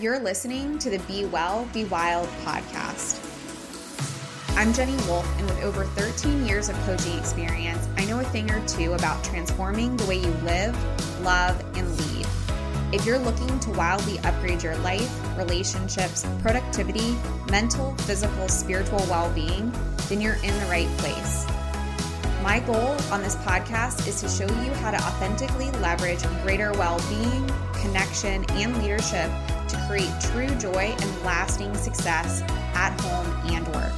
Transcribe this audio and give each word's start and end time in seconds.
You're 0.00 0.20
listening 0.20 0.78
to 0.78 0.90
the 0.90 1.00
Be 1.08 1.24
Well, 1.24 1.68
Be 1.74 1.84
Wild 1.86 2.28
podcast. 2.44 3.18
I'm 4.56 4.72
Jennie 4.72 4.94
Wolfe, 5.08 5.28
and 5.38 5.46
with 5.48 5.60
over 5.64 5.86
13 5.86 6.46
years 6.46 6.68
of 6.68 6.76
coaching 6.86 7.18
experience, 7.18 7.88
I 7.96 8.04
know 8.04 8.20
a 8.20 8.24
thing 8.26 8.48
or 8.48 8.64
two 8.68 8.92
about 8.92 9.24
transforming 9.24 9.96
the 9.96 10.06
way 10.06 10.18
you 10.18 10.30
live, 10.44 10.76
love, 11.24 11.60
and 11.76 11.90
lead. 11.98 12.28
If 12.92 13.04
you're 13.04 13.18
looking 13.18 13.58
to 13.58 13.70
wildly 13.72 14.20
upgrade 14.20 14.62
your 14.62 14.76
life, 14.76 15.10
relationships, 15.36 16.24
productivity, 16.42 17.16
mental, 17.50 17.96
physical, 17.96 18.48
spiritual 18.48 19.04
well 19.10 19.34
being, 19.34 19.72
then 20.08 20.20
you're 20.20 20.34
in 20.44 20.60
the 20.60 20.66
right 20.70 20.88
place. 20.98 21.44
My 22.40 22.60
goal 22.60 22.96
on 23.10 23.20
this 23.20 23.34
podcast 23.34 24.06
is 24.06 24.20
to 24.20 24.28
show 24.28 24.46
you 24.62 24.72
how 24.74 24.92
to 24.92 24.96
authentically 24.98 25.72
leverage 25.80 26.22
greater 26.44 26.70
well 26.74 27.00
being, 27.08 27.50
connection, 27.82 28.44
and 28.50 28.80
leadership 28.80 29.28
to 29.68 29.76
create 29.86 30.12
true 30.20 30.54
joy 30.56 30.94
and 30.98 31.22
lasting 31.22 31.74
success 31.76 32.42
at 32.74 32.98
home 33.00 33.52
and 33.52 33.66
work. 33.68 33.92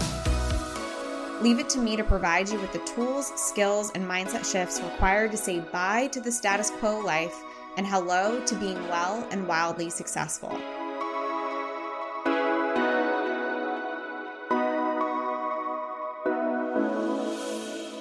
Leave 1.43 1.59
it 1.59 1.71
to 1.71 1.79
me 1.79 1.97
to 1.97 2.05
provide 2.05 2.51
you 2.51 2.61
with 2.61 2.73
the 2.73 2.81
tools, 2.81 3.33
skills, 3.37 3.91
and 3.95 4.05
mindset 4.05 4.45
shifts 4.51 4.81
required 4.83 5.31
to 5.31 5.39
say 5.39 5.61
bye 5.61 6.07
to 6.09 6.21
the 6.21 6.31
status 6.31 6.71
quo 6.71 7.01
life 7.01 7.43
and 7.79 7.87
hello 7.87 8.45
to 8.45 8.55
being 8.57 8.77
well 8.89 9.27
and 9.31 9.49
wildly 9.49 9.89
successful. 9.89 10.51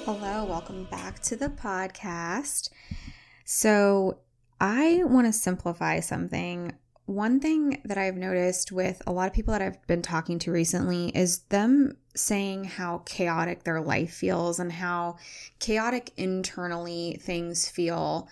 Hello, 0.06 0.44
welcome 0.44 0.86
back 0.86 1.20
to 1.20 1.36
the 1.36 1.50
podcast. 1.50 2.70
So, 3.46 4.18
I 4.60 5.04
want 5.06 5.28
to 5.28 5.34
simplify 5.34 6.02
something. 6.02 6.74
One 7.10 7.40
thing 7.40 7.82
that 7.86 7.98
I've 7.98 8.18
noticed 8.18 8.72
with 8.72 9.02
a 9.08 9.12
lot 9.12 9.26
of 9.26 9.34
people 9.34 9.52
that 9.54 9.64
I've 9.64 9.82
been 9.88 10.04
talking 10.04 10.38
to 10.38 10.52
recently 10.52 11.10
is 11.18 11.40
them 11.50 11.98
saying 12.16 12.66
how 12.66 13.00
chaotic 13.00 13.64
their 13.64 13.82
life 13.82 14.14
feels 14.14 14.60
and 14.60 14.72
how 14.72 15.18
chaotic 15.58 16.12
internally 16.18 17.20
things 17.20 17.68
feel. 17.68 18.30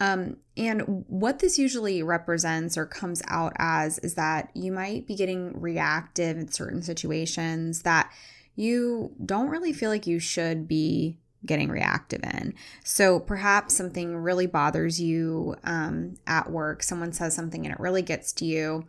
Um, 0.00 0.38
and 0.56 1.04
what 1.06 1.38
this 1.38 1.56
usually 1.56 2.02
represents 2.02 2.76
or 2.76 2.84
comes 2.84 3.22
out 3.28 3.52
as 3.58 4.00
is 4.00 4.16
that 4.16 4.50
you 4.54 4.72
might 4.72 5.06
be 5.06 5.14
getting 5.14 5.60
reactive 5.60 6.36
in 6.36 6.48
certain 6.48 6.82
situations 6.82 7.82
that 7.82 8.10
you 8.56 9.14
don't 9.24 9.50
really 9.50 9.72
feel 9.72 9.88
like 9.88 10.08
you 10.08 10.18
should 10.18 10.66
be 10.66 11.16
getting 11.44 11.70
reactive 11.70 12.22
in. 12.22 12.54
So 12.84 13.18
perhaps 13.18 13.74
something 13.74 14.16
really 14.16 14.46
bothers 14.46 15.00
you 15.00 15.56
um, 15.64 16.16
at 16.26 16.50
work, 16.50 16.82
someone 16.82 17.12
says 17.12 17.34
something 17.34 17.64
and 17.64 17.74
it 17.74 17.80
really 17.80 18.02
gets 18.02 18.32
to 18.34 18.44
you, 18.44 18.84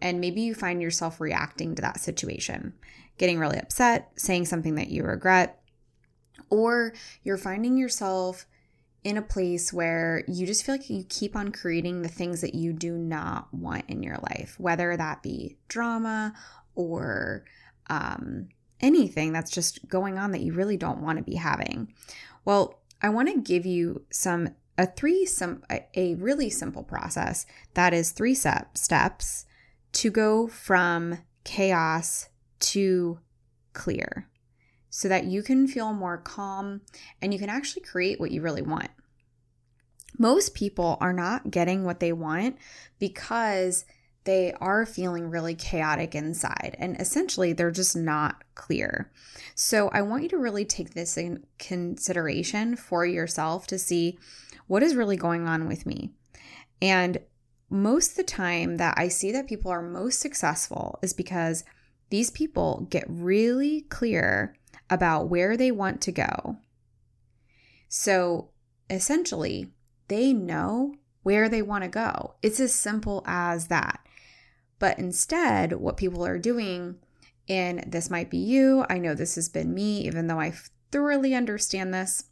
and 0.00 0.20
maybe 0.20 0.42
you 0.42 0.54
find 0.54 0.82
yourself 0.82 1.20
reacting 1.20 1.74
to 1.74 1.82
that 1.82 2.00
situation, 2.00 2.74
getting 3.16 3.38
really 3.38 3.58
upset, 3.58 4.10
saying 4.16 4.44
something 4.44 4.74
that 4.74 4.88
you 4.88 5.02
regret, 5.02 5.62
or 6.50 6.92
you're 7.22 7.38
finding 7.38 7.78
yourself 7.78 8.46
in 9.02 9.16
a 9.16 9.22
place 9.22 9.72
where 9.72 10.24
you 10.26 10.46
just 10.46 10.64
feel 10.64 10.74
like 10.74 10.88
you 10.88 11.04
keep 11.08 11.36
on 11.36 11.52
creating 11.52 12.02
the 12.02 12.08
things 12.08 12.40
that 12.40 12.54
you 12.54 12.72
do 12.72 12.92
not 12.96 13.52
want 13.52 13.84
in 13.88 14.02
your 14.02 14.16
life, 14.30 14.56
whether 14.58 14.96
that 14.96 15.22
be 15.22 15.56
drama 15.68 16.32
or 16.74 17.44
um, 17.88 18.48
anything 18.84 19.32
that's 19.32 19.50
just 19.50 19.88
going 19.88 20.18
on 20.18 20.30
that 20.32 20.42
you 20.42 20.52
really 20.52 20.76
don't 20.76 21.00
want 21.00 21.16
to 21.18 21.24
be 21.24 21.36
having. 21.36 21.92
Well, 22.44 22.80
I 23.00 23.08
want 23.08 23.28
to 23.30 23.40
give 23.40 23.64
you 23.64 24.04
some 24.10 24.50
a 24.76 24.86
three 24.86 25.24
some 25.24 25.62
a 25.96 26.14
really 26.16 26.50
simple 26.50 26.82
process 26.82 27.46
that 27.74 27.94
is 27.94 28.10
three 28.10 28.34
step 28.34 28.76
steps 28.76 29.46
to 29.92 30.10
go 30.10 30.48
from 30.48 31.18
chaos 31.44 32.28
to 32.58 33.18
clear 33.72 34.28
so 34.90 35.08
that 35.08 35.24
you 35.24 35.42
can 35.42 35.66
feel 35.66 35.92
more 35.92 36.18
calm 36.18 36.80
and 37.22 37.32
you 37.32 37.38
can 37.38 37.48
actually 37.48 37.82
create 37.82 38.20
what 38.20 38.30
you 38.30 38.42
really 38.42 38.62
want. 38.62 38.90
Most 40.18 40.54
people 40.54 40.98
are 41.00 41.12
not 41.12 41.50
getting 41.50 41.84
what 41.84 42.00
they 42.00 42.12
want 42.12 42.56
because 42.98 43.84
they 44.24 44.52
are 44.60 44.86
feeling 44.86 45.30
really 45.30 45.54
chaotic 45.54 46.14
inside 46.14 46.76
and 46.78 46.98
essentially 47.00 47.52
they're 47.52 47.70
just 47.70 47.96
not 47.96 48.42
clear. 48.54 49.12
So 49.54 49.88
I 49.88 50.02
want 50.02 50.22
you 50.22 50.28
to 50.30 50.38
really 50.38 50.64
take 50.64 50.94
this 50.94 51.16
in 51.16 51.44
consideration 51.58 52.76
for 52.76 53.04
yourself 53.04 53.66
to 53.68 53.78
see 53.78 54.18
what 54.66 54.82
is 54.82 54.96
really 54.96 55.16
going 55.16 55.46
on 55.46 55.68
with 55.68 55.84
me. 55.84 56.12
And 56.80 57.18
most 57.70 58.12
of 58.12 58.16
the 58.16 58.24
time 58.24 58.76
that 58.78 58.94
I 58.96 59.08
see 59.08 59.32
that 59.32 59.48
people 59.48 59.70
are 59.70 59.82
most 59.82 60.20
successful 60.20 60.98
is 61.02 61.12
because 61.12 61.64
these 62.10 62.30
people 62.30 62.86
get 62.90 63.04
really 63.08 63.82
clear 63.82 64.56
about 64.90 65.28
where 65.28 65.56
they 65.56 65.70
want 65.70 66.00
to 66.02 66.12
go. 66.12 66.58
So 67.88 68.50
essentially, 68.90 69.72
they 70.08 70.32
know 70.32 70.94
where 71.22 71.48
they 71.48 71.62
want 71.62 71.84
to 71.84 71.88
go. 71.88 72.34
It's 72.42 72.60
as 72.60 72.74
simple 72.74 73.22
as 73.26 73.68
that. 73.68 74.00
But 74.84 74.98
instead, 74.98 75.72
what 75.72 75.96
people 75.96 76.26
are 76.26 76.36
doing, 76.36 76.96
and 77.48 77.82
this 77.86 78.10
might 78.10 78.28
be 78.28 78.36
you, 78.36 78.84
I 78.90 78.98
know 78.98 79.14
this 79.14 79.34
has 79.36 79.48
been 79.48 79.72
me, 79.72 80.00
even 80.06 80.26
though 80.26 80.38
I 80.38 80.52
thoroughly 80.92 81.34
understand 81.34 81.94
this. 81.94 82.24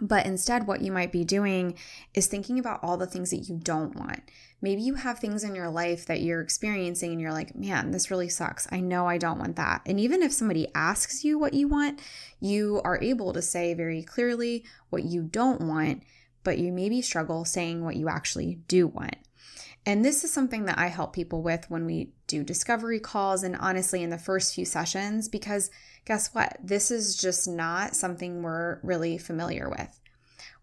But 0.00 0.24
instead, 0.24 0.68
what 0.68 0.82
you 0.82 0.92
might 0.92 1.10
be 1.10 1.24
doing 1.24 1.76
is 2.14 2.28
thinking 2.28 2.60
about 2.60 2.78
all 2.84 2.96
the 2.96 3.08
things 3.08 3.30
that 3.30 3.48
you 3.48 3.56
don't 3.56 3.96
want. 3.96 4.20
Maybe 4.60 4.80
you 4.80 4.94
have 4.94 5.18
things 5.18 5.42
in 5.42 5.56
your 5.56 5.70
life 5.70 6.06
that 6.06 6.20
you're 6.20 6.40
experiencing 6.40 7.10
and 7.10 7.20
you're 7.20 7.32
like, 7.32 7.56
man, 7.56 7.90
this 7.90 8.12
really 8.12 8.28
sucks. 8.28 8.68
I 8.70 8.78
know 8.78 9.08
I 9.08 9.18
don't 9.18 9.40
want 9.40 9.56
that. 9.56 9.82
And 9.84 9.98
even 9.98 10.22
if 10.22 10.32
somebody 10.32 10.68
asks 10.76 11.24
you 11.24 11.36
what 11.36 11.52
you 11.52 11.66
want, 11.66 12.00
you 12.38 12.80
are 12.84 13.02
able 13.02 13.32
to 13.32 13.42
say 13.42 13.74
very 13.74 14.04
clearly 14.04 14.64
what 14.90 15.02
you 15.02 15.24
don't 15.24 15.60
want, 15.60 16.04
but 16.44 16.58
you 16.58 16.70
maybe 16.70 17.02
struggle 17.02 17.44
saying 17.44 17.84
what 17.84 17.96
you 17.96 18.08
actually 18.08 18.60
do 18.68 18.86
want. 18.86 19.16
And 19.84 20.04
this 20.04 20.22
is 20.22 20.32
something 20.32 20.66
that 20.66 20.78
I 20.78 20.86
help 20.86 21.12
people 21.12 21.42
with 21.42 21.68
when 21.68 21.86
we 21.86 22.12
do 22.28 22.44
discovery 22.44 23.00
calls 23.00 23.42
and 23.42 23.56
honestly 23.56 24.02
in 24.02 24.10
the 24.10 24.18
first 24.18 24.54
few 24.54 24.64
sessions, 24.64 25.28
because 25.28 25.70
guess 26.04 26.32
what? 26.34 26.56
This 26.62 26.90
is 26.90 27.16
just 27.16 27.48
not 27.48 27.96
something 27.96 28.42
we're 28.42 28.78
really 28.82 29.18
familiar 29.18 29.68
with. 29.68 29.98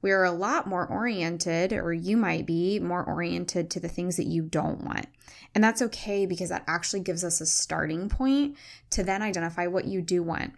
We're 0.02 0.24
a 0.24 0.31
lot 0.31 0.68
more 0.68 0.88
oriented, 0.88 1.74
or 1.74 1.91
you 1.91 2.16
might 2.16 2.46
be 2.46 2.79
more 2.79 3.03
oriented 3.03 3.69
to 3.72 3.81
the 3.81 3.90
things 3.90 4.16
that 4.16 4.28
you 4.28 4.44
don't 4.44 4.84
want. 4.84 5.08
And 5.53 5.62
that's 5.62 5.81
okay 5.81 6.25
because 6.25 6.50
that 6.50 6.63
actually 6.68 7.02
gives 7.02 7.24
us 7.24 7.41
a 7.41 7.46
starting 7.46 8.08
point 8.08 8.56
to 8.91 9.03
then 9.03 9.22
identify 9.22 9.68
what 9.68 9.85
you 9.85 10.02
do 10.02 10.24
want. 10.24 10.53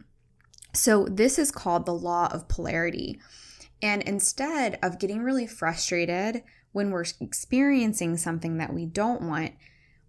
So, 0.73 1.05
this 1.05 1.39
is 1.39 1.51
called 1.51 1.85
the 1.85 1.93
law 1.93 2.29
of 2.31 2.47
polarity. 2.47 3.19
And 3.81 4.03
instead 4.03 4.77
of 4.83 4.99
getting 4.99 5.23
really 5.23 5.47
frustrated 5.47 6.43
when 6.71 6.91
we're 6.91 7.05
experiencing 7.19 8.17
something 8.17 8.57
that 8.57 8.73
we 8.73 8.85
don't 8.85 9.21
want, 9.21 9.53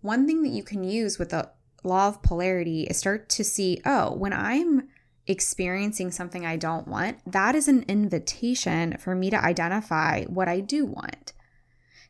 one 0.00 0.26
thing 0.26 0.42
that 0.42 0.50
you 0.50 0.62
can 0.62 0.84
use 0.84 1.18
with 1.18 1.30
the 1.30 1.50
law 1.84 2.08
of 2.08 2.22
polarity 2.22 2.84
is 2.84 2.98
start 2.98 3.28
to 3.28 3.44
see, 3.44 3.80
oh, 3.84 4.14
when 4.14 4.32
I'm 4.32 4.88
experiencing 5.26 6.10
something 6.10 6.44
I 6.44 6.56
don't 6.56 6.88
want, 6.88 7.18
that 7.30 7.54
is 7.54 7.68
an 7.68 7.84
invitation 7.88 8.96
for 8.98 9.14
me 9.14 9.30
to 9.30 9.44
identify 9.44 10.24
what 10.24 10.48
I 10.48 10.60
do 10.60 10.84
want, 10.84 11.32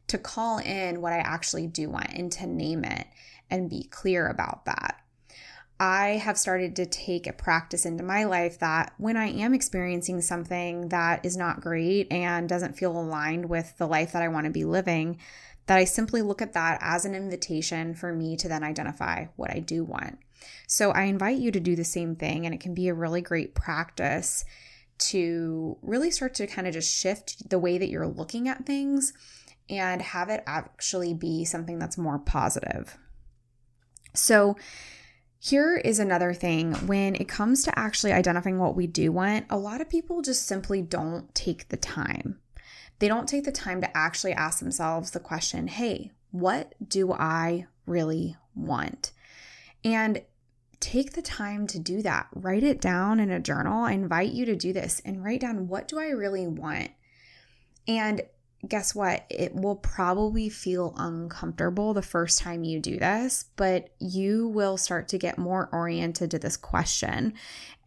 to 0.09 0.19
call 0.19 0.59
in 0.59 1.01
what 1.01 1.13
I 1.13 1.19
actually 1.19 1.67
do 1.67 1.91
want, 1.91 2.11
and 2.11 2.33
to 2.33 2.47
name 2.47 2.85
it 2.85 3.07
and 3.51 3.71
be 3.71 3.85
clear 3.85 4.29
about 4.29 4.65
that. 4.65 5.02
I 5.83 6.11
have 6.19 6.39
started 6.39 6.77
to 6.77 6.87
take 6.87 7.27
a 7.27 7.33
practice 7.33 7.85
into 7.85 8.05
my 8.05 8.23
life 8.23 8.61
that 8.61 8.95
when 8.99 9.17
I 9.17 9.31
am 9.31 9.53
experiencing 9.53 10.21
something 10.21 10.91
that 10.91 11.27
is 11.27 11.37
not 11.37 11.61
great 11.61 12.07
and 12.13 12.49
doesn't 12.49 12.79
feel 12.79 12.97
aligned 12.97 13.47
with 13.49 13.77
the 13.79 13.89
life 13.89 14.13
that 14.13 14.23
I 14.23 14.29
want 14.29 14.45
to 14.45 14.53
be 14.53 14.65
living, 14.65 15.19
that 15.67 15.79
I 15.79 15.85
simply 15.85 16.23
look 16.23 16.41
at 16.41 16.53
that 16.53 16.79
as 16.81 17.05
an 17.05 17.17
invitation 17.17 17.97
for 17.97 18.13
me 18.13 18.37
to 18.37 18.49
then 18.49 18.63
identify 18.63 19.27
what 19.35 19.51
I 19.51 19.59
do 19.59 19.83
want. 19.83 20.21
So 20.69 20.93
I 20.93 21.03
invite 21.03 21.39
you 21.39 21.51
to 21.51 21.59
do 21.59 21.75
the 21.75 21.83
same 21.83 22.15
thing, 22.15 22.47
and 22.47 22.55
it 22.55 22.61
can 22.61 22.75
be 22.75 22.87
a 22.87 22.95
really 22.95 23.21
great 23.21 23.57
practice 23.57 24.45
to 24.99 25.79
really 25.83 26.13
start 26.13 26.35
to 26.35 26.47
kind 26.47 26.69
of 26.69 26.75
just 26.75 26.95
shift 26.95 27.51
the 27.51 27.59
way 27.59 27.77
that 27.79 27.89
you're 27.89 28.07
looking 28.07 28.47
at 28.47 28.67
things 28.67 29.13
and 29.69 30.01
have 30.01 30.29
it 30.29 30.45
actually 30.47 31.13
be 31.13 31.45
something 31.45 31.81
that's 31.81 31.99
more 31.99 32.21
positive. 32.21 32.97
So, 34.15 34.57
here 35.45 35.77
is 35.77 35.99
another 35.99 36.33
thing 36.33 36.73
when 36.87 37.17
it 37.17 37.27
comes 37.27 37.65
to 37.65 37.77
actually 37.77 38.13
identifying 38.13 38.61
what 38.61 38.77
we 38.77 38.87
do 38.87 39.11
want, 39.11 39.45
a 39.51 39.59
lot 39.59 39.81
of 39.81 39.91
people 39.91 40.23
just 40.23 40.47
simply 40.47 40.81
don't 40.83 41.35
take 41.35 41.69
the 41.69 41.77
time. 41.77 42.39
They 43.01 43.09
don't 43.09 43.29
take 43.29 43.43
the 43.43 43.51
time 43.51 43.81
to 43.81 43.97
actually 43.97 44.35
ask 44.35 44.61
themselves 44.61 45.11
the 45.11 45.19
question 45.19 45.67
hey, 45.67 46.13
what 46.31 46.77
do 46.87 47.13
I 47.13 47.67
really 47.87 48.37
want? 48.55 49.11
And 49.83 50.23
take 50.79 51.15
the 51.15 51.23
time 51.23 51.67
to 51.67 51.79
do 51.81 52.03
that. 52.03 52.29
Write 52.37 52.63
it 52.63 52.81
down 52.81 53.19
in 53.19 53.33
a 53.33 53.41
journal. 53.41 53.83
I 53.83 53.95
invite 53.95 54.31
you 54.31 54.45
to 54.45 54.55
do 54.55 54.73
this 54.73 55.03
and 55.05 55.25
write 55.25 55.41
down 55.41 55.67
what 55.67 55.89
do 55.89 55.99
I 55.99 56.11
really 56.11 56.47
want? 56.47 56.93
And 57.89 58.23
guess 58.69 58.95
what? 58.95 59.25
It 59.29 59.55
will 59.55 59.77
probably 59.77 60.49
feel 60.49 60.95
uncomfortable 60.97 61.95
the 61.95 62.03
first 62.03 62.39
time 62.39 62.63
you 62.63 62.79
do 62.79 62.99
this, 62.99 63.47
but 63.57 63.89
you 63.99 64.47
will 64.49 64.77
start 64.77 65.09
to 65.09 65.19
get 65.19 65.37
more 65.37 65.69
oriented 65.73 66.31
to 66.31 66.39
this 66.39 66.57
question. 66.57 67.35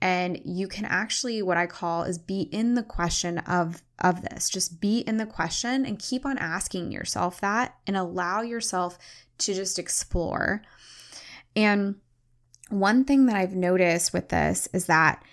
And 0.02 0.42
you 0.44 0.68
can 0.68 0.84
actually, 0.84 1.42
what 1.42 1.58
I 1.58 1.66
call 1.66 2.04
is 2.04 2.18
be 2.18 2.42
in 2.42 2.74
the 2.74 2.84
question 2.84 3.38
of, 3.40 3.82
of 4.00 4.22
this. 4.22 4.50
Just 4.50 4.82
be 4.82 5.00
in 5.00 5.16
the 5.18 5.26
question 5.26 5.86
and 5.86 5.98
keep 5.98 6.26
on 6.26 6.38
asking 6.38 6.92
yourself 6.92 7.40
that 7.40 7.76
and 7.88 7.96
allow 7.96 8.42
yourself 8.42 8.98
to 9.40 9.54
just 9.54 9.80
explore. 9.80 10.62
And 11.56 11.96
one 12.70 13.06
thing 13.06 13.28
that 13.28 13.38
I've 13.38 13.56
noticed 13.56 14.12
with 14.12 14.28
this 14.30 14.68
is 14.74 14.88
that 14.88 15.24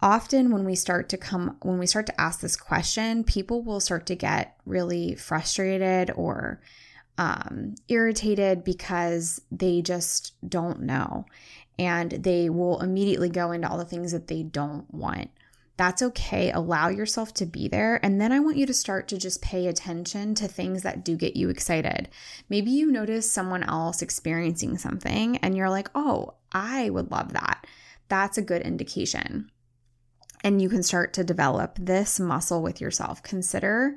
often 0.00 0.50
when 0.50 0.64
we 0.64 0.74
start 0.74 1.08
to 1.08 1.16
come 1.16 1.56
when 1.62 1.78
we 1.78 1.86
start 1.86 2.06
to 2.06 2.20
ask 2.20 2.40
this 2.40 2.56
question 2.56 3.24
people 3.24 3.62
will 3.62 3.80
start 3.80 4.06
to 4.06 4.14
get 4.14 4.56
really 4.64 5.14
frustrated 5.14 6.10
or 6.14 6.60
um, 7.18 7.74
irritated 7.88 8.64
because 8.64 9.42
they 9.50 9.82
just 9.82 10.34
don't 10.48 10.80
know. 10.80 11.26
And 11.78 12.12
they 12.12 12.48
will 12.48 12.80
immediately 12.80 13.28
go 13.28 13.52
into 13.52 13.68
all 13.68 13.78
the 13.78 13.84
things 13.84 14.12
that 14.12 14.28
they 14.28 14.42
don't 14.44 14.92
want. 14.92 15.30
That's 15.76 16.02
okay. 16.02 16.50
Allow 16.50 16.88
yourself 16.88 17.34
to 17.34 17.46
be 17.46 17.68
there. 17.68 18.04
And 18.04 18.20
then 18.20 18.32
i 18.32 18.40
want 18.40 18.56
you 18.56 18.66
to 18.66 18.74
start 18.74 19.06
to 19.08 19.18
just 19.18 19.42
pay 19.42 19.66
attention 19.66 20.34
to 20.36 20.48
things 20.48 20.82
that 20.82 21.04
do 21.04 21.16
get 21.16 21.36
you 21.36 21.50
excited. 21.50 22.08
Maybe 22.48 22.70
you 22.70 22.90
notice 22.90 23.30
someone 23.30 23.62
else 23.64 24.02
experiencing 24.02 24.78
something 24.78 25.36
and 25.38 25.56
you're 25.56 25.70
like 25.70 25.90
oh 25.94 26.34
i 26.52 26.88
would 26.90 27.10
love 27.10 27.32
that. 27.32 27.66
That's 28.08 28.38
a 28.38 28.42
good 28.42 28.62
indication 28.62 29.50
and 30.44 30.62
you 30.62 30.68
can 30.68 30.82
start 30.82 31.12
to 31.14 31.24
develop 31.24 31.76
this 31.78 32.20
muscle 32.20 32.62
with 32.62 32.80
yourself. 32.80 33.22
Consider 33.22 33.96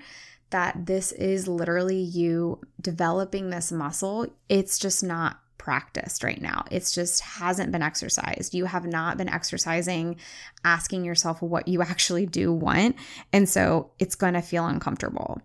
that 0.49 0.85
this 0.85 1.11
is 1.13 1.47
literally 1.47 1.99
you 1.99 2.59
developing 2.79 3.49
this 3.49 3.71
muscle. 3.71 4.27
It's 4.49 4.77
just 4.77 5.03
not 5.03 5.39
practiced 5.61 6.23
right 6.23 6.41
now. 6.41 6.65
It's 6.71 6.91
just 6.91 7.21
hasn't 7.21 7.71
been 7.71 7.83
exercised. 7.83 8.55
You 8.55 8.65
have 8.65 8.85
not 8.85 9.17
been 9.17 9.29
exercising, 9.29 10.17
asking 10.65 11.05
yourself 11.05 11.39
what 11.39 11.67
you 11.67 11.83
actually 11.83 12.25
do 12.25 12.51
want. 12.51 12.95
And 13.31 13.47
so 13.47 13.91
it's 13.99 14.15
going 14.15 14.33
to 14.33 14.41
feel 14.41 14.65
uncomfortable. 14.65 15.39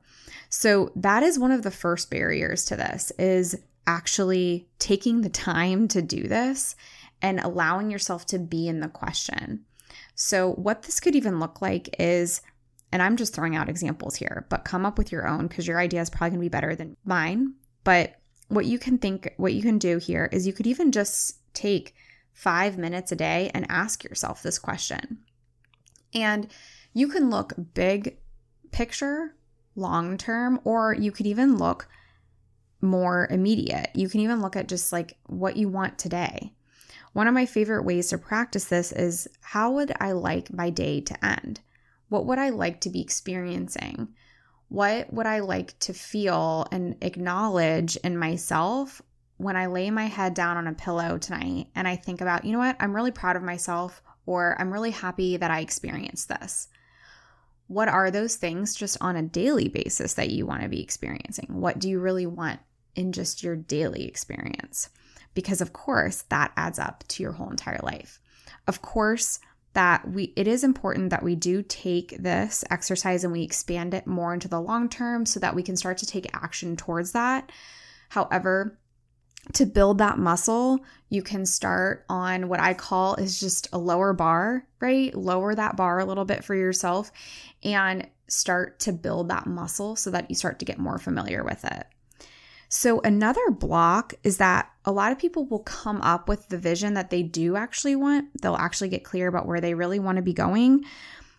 So 0.48 0.90
that 0.96 1.22
is 1.22 1.38
one 1.38 1.52
of 1.52 1.62
the 1.62 1.70
first 1.70 2.10
barriers 2.10 2.64
to 2.64 2.76
this 2.76 3.12
is 3.18 3.60
actually 3.86 4.66
taking 4.78 5.20
the 5.20 5.28
time 5.28 5.86
to 5.88 6.00
do 6.00 6.22
this 6.22 6.76
and 7.20 7.38
allowing 7.38 7.90
yourself 7.90 8.24
to 8.26 8.38
be 8.38 8.68
in 8.68 8.80
the 8.80 8.88
question. 8.88 9.65
So, 10.16 10.52
what 10.52 10.82
this 10.82 10.98
could 10.98 11.14
even 11.14 11.38
look 11.38 11.60
like 11.60 11.94
is, 12.00 12.40
and 12.90 13.02
I'm 13.02 13.16
just 13.16 13.34
throwing 13.34 13.54
out 13.54 13.68
examples 13.68 14.16
here, 14.16 14.46
but 14.48 14.64
come 14.64 14.86
up 14.86 14.96
with 14.96 15.12
your 15.12 15.28
own 15.28 15.46
because 15.46 15.66
your 15.66 15.78
idea 15.78 16.00
is 16.00 16.08
probably 16.08 16.30
going 16.30 16.40
to 16.40 16.44
be 16.46 16.48
better 16.48 16.74
than 16.74 16.96
mine. 17.04 17.52
But 17.84 18.16
what 18.48 18.64
you 18.64 18.78
can 18.78 18.96
think, 18.96 19.34
what 19.36 19.52
you 19.52 19.60
can 19.62 19.78
do 19.78 19.98
here 19.98 20.28
is 20.32 20.46
you 20.46 20.54
could 20.54 20.66
even 20.66 20.90
just 20.90 21.36
take 21.52 21.94
five 22.32 22.78
minutes 22.78 23.12
a 23.12 23.16
day 23.16 23.50
and 23.52 23.66
ask 23.68 24.04
yourself 24.04 24.42
this 24.42 24.58
question. 24.58 25.18
And 26.14 26.48
you 26.94 27.08
can 27.08 27.28
look 27.28 27.52
big 27.74 28.16
picture, 28.72 29.34
long 29.74 30.16
term, 30.16 30.60
or 30.64 30.94
you 30.94 31.12
could 31.12 31.26
even 31.26 31.58
look 31.58 31.88
more 32.80 33.28
immediate. 33.30 33.90
You 33.94 34.08
can 34.08 34.20
even 34.20 34.40
look 34.40 34.56
at 34.56 34.68
just 34.68 34.92
like 34.92 35.18
what 35.26 35.58
you 35.58 35.68
want 35.68 35.98
today. 35.98 36.54
One 37.16 37.28
of 37.28 37.32
my 37.32 37.46
favorite 37.46 37.84
ways 37.84 38.08
to 38.08 38.18
practice 38.18 38.66
this 38.66 38.92
is 38.92 39.26
how 39.40 39.70
would 39.70 39.90
I 39.98 40.12
like 40.12 40.52
my 40.52 40.68
day 40.68 41.00
to 41.00 41.24
end? 41.24 41.60
What 42.10 42.26
would 42.26 42.38
I 42.38 42.50
like 42.50 42.82
to 42.82 42.90
be 42.90 43.00
experiencing? 43.00 44.08
What 44.68 45.10
would 45.14 45.24
I 45.24 45.38
like 45.38 45.78
to 45.78 45.94
feel 45.94 46.66
and 46.70 46.94
acknowledge 47.00 47.96
in 48.04 48.18
myself 48.18 49.00
when 49.38 49.56
I 49.56 49.64
lay 49.64 49.90
my 49.90 50.04
head 50.04 50.34
down 50.34 50.58
on 50.58 50.66
a 50.66 50.74
pillow 50.74 51.16
tonight 51.16 51.68
and 51.74 51.88
I 51.88 51.96
think 51.96 52.20
about, 52.20 52.44
you 52.44 52.52
know 52.52 52.58
what, 52.58 52.76
I'm 52.80 52.94
really 52.94 53.12
proud 53.12 53.36
of 53.36 53.42
myself 53.42 54.02
or 54.26 54.54
I'm 54.60 54.70
really 54.70 54.90
happy 54.90 55.38
that 55.38 55.50
I 55.50 55.60
experienced 55.60 56.28
this? 56.28 56.68
What 57.66 57.88
are 57.88 58.10
those 58.10 58.36
things 58.36 58.74
just 58.74 58.98
on 59.00 59.16
a 59.16 59.22
daily 59.22 59.68
basis 59.68 60.12
that 60.12 60.32
you 60.32 60.44
want 60.44 60.64
to 60.64 60.68
be 60.68 60.82
experiencing? 60.82 61.46
What 61.48 61.78
do 61.78 61.88
you 61.88 61.98
really 61.98 62.26
want 62.26 62.60
in 62.94 63.12
just 63.12 63.42
your 63.42 63.56
daily 63.56 64.06
experience? 64.06 64.90
Because 65.36 65.60
of 65.60 65.72
course 65.72 66.22
that 66.30 66.50
adds 66.56 66.80
up 66.80 67.04
to 67.06 67.22
your 67.22 67.32
whole 67.32 67.50
entire 67.50 67.78
life. 67.84 68.18
Of 68.66 68.82
course, 68.82 69.38
that 69.74 70.10
we 70.10 70.32
it 70.34 70.48
is 70.48 70.64
important 70.64 71.10
that 71.10 71.22
we 71.22 71.36
do 71.36 71.62
take 71.62 72.16
this 72.18 72.64
exercise 72.70 73.22
and 73.22 73.32
we 73.32 73.42
expand 73.42 73.92
it 73.92 74.06
more 74.06 74.32
into 74.32 74.48
the 74.48 74.60
long 74.60 74.88
term 74.88 75.26
so 75.26 75.38
that 75.38 75.54
we 75.54 75.62
can 75.62 75.76
start 75.76 75.98
to 75.98 76.06
take 76.06 76.34
action 76.34 76.74
towards 76.74 77.12
that. 77.12 77.52
However, 78.08 78.78
to 79.52 79.66
build 79.66 79.98
that 79.98 80.18
muscle, 80.18 80.80
you 81.10 81.22
can 81.22 81.44
start 81.44 82.06
on 82.08 82.48
what 82.48 82.58
I 82.58 82.72
call 82.72 83.16
is 83.16 83.38
just 83.38 83.68
a 83.72 83.78
lower 83.78 84.14
bar, 84.14 84.66
right? 84.80 85.14
Lower 85.14 85.54
that 85.54 85.76
bar 85.76 86.00
a 86.00 86.06
little 86.06 86.24
bit 86.24 86.42
for 86.42 86.54
yourself 86.54 87.12
and 87.62 88.08
start 88.28 88.80
to 88.80 88.92
build 88.92 89.28
that 89.28 89.46
muscle 89.46 89.94
so 89.94 90.10
that 90.10 90.30
you 90.30 90.34
start 90.34 90.58
to 90.60 90.64
get 90.64 90.78
more 90.78 90.98
familiar 90.98 91.44
with 91.44 91.64
it. 91.64 91.86
So, 92.68 93.00
another 93.00 93.50
block 93.50 94.14
is 94.24 94.38
that 94.38 94.70
a 94.84 94.92
lot 94.92 95.12
of 95.12 95.18
people 95.18 95.46
will 95.46 95.60
come 95.60 96.00
up 96.00 96.28
with 96.28 96.48
the 96.48 96.58
vision 96.58 96.94
that 96.94 97.10
they 97.10 97.22
do 97.22 97.56
actually 97.56 97.96
want. 97.96 98.40
They'll 98.42 98.56
actually 98.56 98.88
get 98.88 99.04
clear 99.04 99.28
about 99.28 99.46
where 99.46 99.60
they 99.60 99.74
really 99.74 99.98
want 99.98 100.16
to 100.16 100.22
be 100.22 100.32
going. 100.32 100.84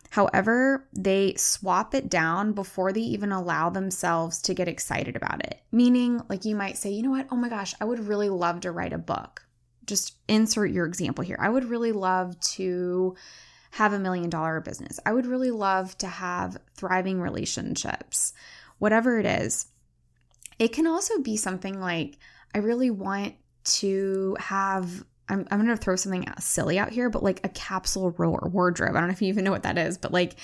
However, 0.10 0.88
they 0.94 1.34
swap 1.36 1.94
it 1.94 2.10
down 2.10 2.54
before 2.54 2.94
they 2.94 3.02
even 3.02 3.32
allow 3.32 3.70
themselves 3.70 4.42
to 4.44 4.54
get 4.54 4.68
excited 4.68 5.16
about 5.16 5.46
it. 5.46 5.60
Meaning, 5.72 6.22
like 6.30 6.46
you 6.46 6.56
might 6.56 6.78
say, 6.78 6.92
you 6.92 7.04
know 7.04 7.12
what? 7.12 7.28
Oh 7.30 7.36
my 7.36 7.50
gosh, 7.50 7.76
I 7.82 7.86
would 7.86 8.00
really 8.00 8.30
love 8.30 8.62
to 8.62 8.72
write 8.72 8.94
a 8.94 8.98
book. 8.98 9.46
Just 9.86 10.16
insert 10.28 10.72
your 10.72 10.86
example 10.86 11.24
here. 11.24 11.38
I 11.40 11.50
would 11.50 11.66
really 11.66 11.92
love 11.92 12.40
to 12.40 13.16
have 13.72 13.94
a 13.94 14.00
million 14.00 14.30
dollar 14.30 14.62
business. 14.62 15.00
I 15.06 15.14
would 15.14 15.26
really 15.26 15.52
love 15.52 15.98
to 16.00 16.08
have 16.08 16.58
thriving 16.76 17.22
relationships. 17.22 18.34
Whatever 18.80 19.20
it 19.20 19.26
is, 19.26 19.68
it 20.60 20.70
can 20.70 20.88
also 20.88 21.20
be 21.20 21.38
something 21.38 21.80
like, 21.80 22.18
I 22.54 22.60
really 22.60 22.90
want 22.90 23.36
to 23.64 24.36
have 24.40 25.04
I'm, 25.30 25.46
I'm 25.52 25.64
going 25.64 25.76
to 25.76 25.82
throw 25.82 25.96
something 25.96 26.26
silly 26.40 26.80
out 26.80 26.92
here, 26.92 27.10
but 27.10 27.24
like 27.24 27.42
a 27.44 27.50
capsule 27.50 28.12
row 28.12 28.32
or 28.32 28.50
wardrobe. 28.50 28.96
I 28.96 29.00
don't 29.00 29.10
know 29.10 29.14
if 29.14 29.22
you 29.22 29.28
even 29.28 29.44
know 29.44 29.52
what 29.52 29.64
that 29.64 29.78
is, 29.78 29.98
but 29.98 30.14
like, 30.14 30.36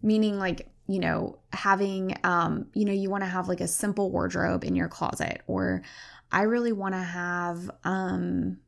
meaning 0.00 0.38
like, 0.38 0.68
you 0.86 1.00
know, 1.00 1.38
having, 1.52 2.16
um, 2.24 2.66
you 2.74 2.84
know, 2.84 2.92
you 2.92 3.10
want 3.10 3.24
to 3.24 3.28
have 3.28 3.48
like 3.48 3.60
a 3.60 3.68
simple 3.68 4.10
wardrobe 4.10 4.64
in 4.64 4.76
your 4.76 4.88
closet, 4.88 5.42
or 5.46 5.82
I 6.30 6.42
really 6.42 6.72
want 6.72 6.94
to 6.94 7.00
have, 7.00 7.70
um, 7.84 8.58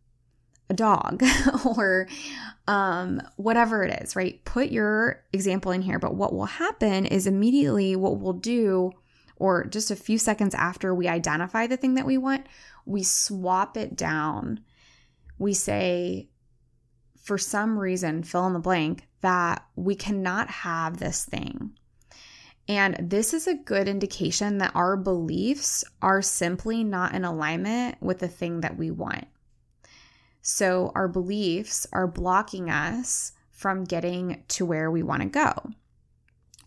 a 0.70 0.74
dog 0.74 1.22
or 1.76 2.08
um, 2.66 3.20
whatever 3.36 3.84
it 3.84 4.02
is, 4.02 4.16
right? 4.16 4.42
Put 4.44 4.70
your 4.70 5.22
example 5.32 5.72
in 5.72 5.82
here. 5.82 5.98
But 5.98 6.14
what 6.14 6.32
will 6.32 6.46
happen 6.46 7.04
is 7.04 7.26
immediately 7.26 7.96
what 7.96 8.18
we'll 8.18 8.32
do 8.32 8.92
or 9.36 9.64
just 9.64 9.90
a 9.90 9.96
few 9.96 10.18
seconds 10.18 10.54
after 10.54 10.94
we 10.94 11.08
identify 11.08 11.66
the 11.66 11.76
thing 11.76 11.94
that 11.94 12.06
we 12.06 12.18
want, 12.18 12.46
we 12.86 13.02
swap 13.02 13.76
it 13.76 13.96
down. 13.96 14.60
We 15.38 15.54
say, 15.54 16.28
for 17.22 17.38
some 17.38 17.78
reason, 17.78 18.22
fill 18.22 18.46
in 18.46 18.52
the 18.52 18.58
blank, 18.58 19.08
that 19.22 19.64
we 19.74 19.94
cannot 19.94 20.50
have 20.50 20.98
this 20.98 21.24
thing. 21.24 21.72
And 22.68 23.10
this 23.10 23.34
is 23.34 23.46
a 23.46 23.54
good 23.54 23.88
indication 23.88 24.58
that 24.58 24.74
our 24.74 24.96
beliefs 24.96 25.84
are 26.00 26.22
simply 26.22 26.82
not 26.82 27.14
in 27.14 27.24
alignment 27.24 28.00
with 28.00 28.20
the 28.20 28.28
thing 28.28 28.60
that 28.60 28.78
we 28.78 28.90
want. 28.90 29.26
So, 30.40 30.92
our 30.94 31.08
beliefs 31.08 31.86
are 31.92 32.06
blocking 32.06 32.68
us 32.70 33.32
from 33.50 33.84
getting 33.84 34.44
to 34.48 34.66
where 34.66 34.90
we 34.90 35.02
want 35.02 35.22
to 35.22 35.28
go. 35.28 35.70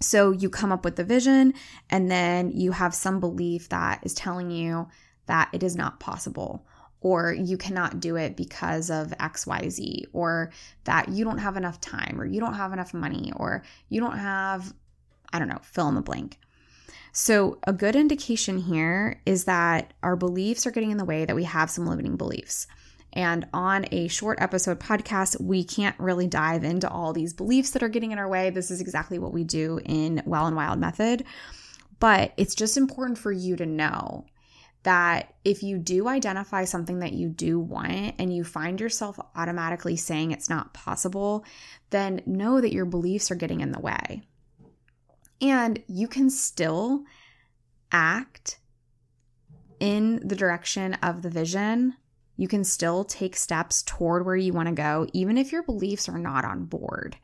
So 0.02 0.32
you 0.32 0.50
come 0.50 0.72
up 0.72 0.86
with 0.86 0.96
the 0.96 1.04
vision, 1.04 1.54
and 1.90 2.10
then 2.10 2.52
you 2.52 2.72
have 2.72 2.94
some 2.94 3.20
belief 3.20 3.70
that 3.70 4.02
is 4.04 4.14
telling 4.14 4.52
you 4.52 4.88
that 5.26 5.50
it 5.54 5.64
is 5.64 5.76
not 5.76 6.00
possible, 6.00 6.66
or 7.02 7.34
you 7.34 7.58
cannot 7.58 8.00
do 8.00 8.16
it 8.16 8.38
because 8.38 8.90
of 8.90 9.10
XYZ, 9.20 10.06
or 10.14 10.52
that 10.84 11.10
you 11.10 11.24
don't 11.26 11.40
have 11.40 11.58
enough 11.58 11.82
time, 11.82 12.20
or 12.20 12.26
you 12.26 12.40
don't 12.40 12.54
have 12.54 12.74
enough 12.74 12.94
money, 12.94 13.32
or 13.36 13.64
you 13.90 14.00
don't 14.00 14.18
have, 14.18 14.74
I 15.34 15.40
don't 15.40 15.50
know, 15.50 15.60
fill 15.64 15.90
in 15.90 15.96
the 15.96 16.02
blank. 16.02 16.38
So, 17.12 17.58
a 17.66 17.74
good 17.74 17.96
indication 17.96 18.60
here 18.60 19.22
is 19.26 19.46
that 19.46 19.94
our 20.04 20.16
beliefs 20.16 20.68
are 20.68 20.72
getting 20.72 20.92
in 20.92 20.98
the 20.98 21.06
way, 21.06 21.26
that 21.26 21.36
we 21.36 21.46
have 21.46 21.72
some 21.72 21.88
limiting 21.88 22.16
beliefs. 22.16 22.68
And 23.14 23.48
on 23.54 23.86
a 23.92 24.08
short 24.08 24.40
episode 24.42 24.80
podcast, 24.80 25.42
we 25.42 25.64
can't 25.64 25.98
really 26.00 26.28
dive 26.28 26.64
into 26.64 26.90
all 26.90 27.14
these 27.14 27.34
beliefs 27.34 27.72
that 27.72 27.84
are 27.84 27.90
getting 27.90 28.12
in 28.12 28.20
our 28.20 28.28
way. 28.28 28.50
This 28.50 28.70
is 28.70 28.82
exactly 28.82 29.18
what 29.18 29.34
we 29.34 29.44
do 29.44 29.80
in 29.86 30.22
Well 30.26 30.46
and 30.46 30.56
Wild 30.56 30.80
Method. 30.80 31.24
But 32.00 32.34
it's 32.38 32.54
just 32.54 32.78
important 32.78 33.18
for 33.18 33.32
you 33.32 33.56
to 33.56 33.66
know 33.66 34.26
that 34.84 35.34
if 35.44 35.64
you 35.64 35.78
do 35.78 36.08
identify 36.08 36.64
something 36.64 37.00
that 37.00 37.14
you 37.14 37.28
do 37.28 37.60
want 37.60 38.16
and 38.20 38.34
you 38.34 38.44
find 38.44 38.80
yourself 38.80 39.20
automatically 39.36 39.96
saying 39.96 40.32
it's 40.32 40.50
not 40.50 40.74
possible, 40.74 41.44
then 41.90 42.22
know 42.26 42.62
that 42.62 42.72
your 42.74 42.86
beliefs 42.86 43.32
are 43.32 43.36
getting 43.36 43.62
in 43.62 43.72
the 43.72 43.80
way. 43.80 44.22
And 45.42 45.84
you 45.88 46.08
can 46.08 46.30
still 46.30 47.04
act 47.92 48.60
in 49.80 50.26
the 50.28 50.36
direction 50.36 50.94
of 50.96 51.22
the 51.22 51.30
vision, 51.30 51.96
you 52.38 52.48
can 52.48 52.64
still 52.64 53.04
take 53.04 53.36
steps 53.36 53.84
toward 53.84 54.26
where 54.26 54.36
you 54.36 54.54
want 54.54 54.70
to 54.70 54.76
go, 54.76 55.08
even 55.12 55.38
if 55.38 55.52
your 55.52 55.64
beliefs 55.64 56.08
are 56.08 56.20
not 56.20 56.46
on 56.46 56.66
board. 56.66 57.18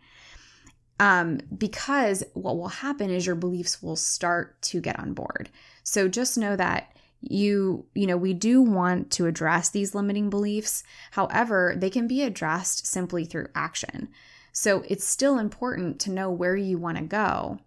Um, 1.00 1.39
because 1.55 2.24
what 2.34 2.58
will 2.58 2.67
happen 2.67 3.10
is 3.10 3.25
your 3.25 3.36
beliefs 3.36 3.82
will 3.82 3.96
start 3.96 4.62
to 4.63 4.82
get 4.82 5.00
on 5.00 5.13
board. 5.13 5.50
So 5.84 6.08
just 6.08 6.38
know 6.38 6.55
that 6.55 6.93
you 7.22 7.86
you 7.96 8.05
know 8.05 8.17
we 8.17 8.34
do 8.34 8.62
want 8.62 9.10
to 9.12 9.25
address 9.27 9.70
these 9.70 9.96
limiting 9.96 10.29
beliefs 10.29 10.84
however 11.12 11.74
they 11.77 11.89
can 11.89 12.05
be 12.05 12.22
addressed 12.22 12.86
simply 12.86 13.24
through 13.24 13.48
action 13.55 14.10
so 14.51 14.84
it's 14.89 15.05
still 15.05 15.39
important 15.39 16.00
to 16.00 16.12
know 16.12 16.29
where 16.29 16.55
you 16.55 16.77
want 16.77 16.98
to 16.98 17.03
go 17.03 17.58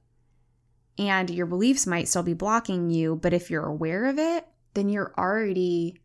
and 0.99 1.31
your 1.31 1.47
beliefs 1.47 1.87
might 1.87 2.07
still 2.07 2.23
be 2.23 2.35
blocking 2.35 2.91
you 2.91 3.17
but 3.17 3.33
if 3.33 3.50
you're 3.50 3.65
aware 3.65 4.05
of 4.05 4.19
it 4.19 4.47
then 4.75 4.91
you're 4.91 5.15
already 5.17 5.99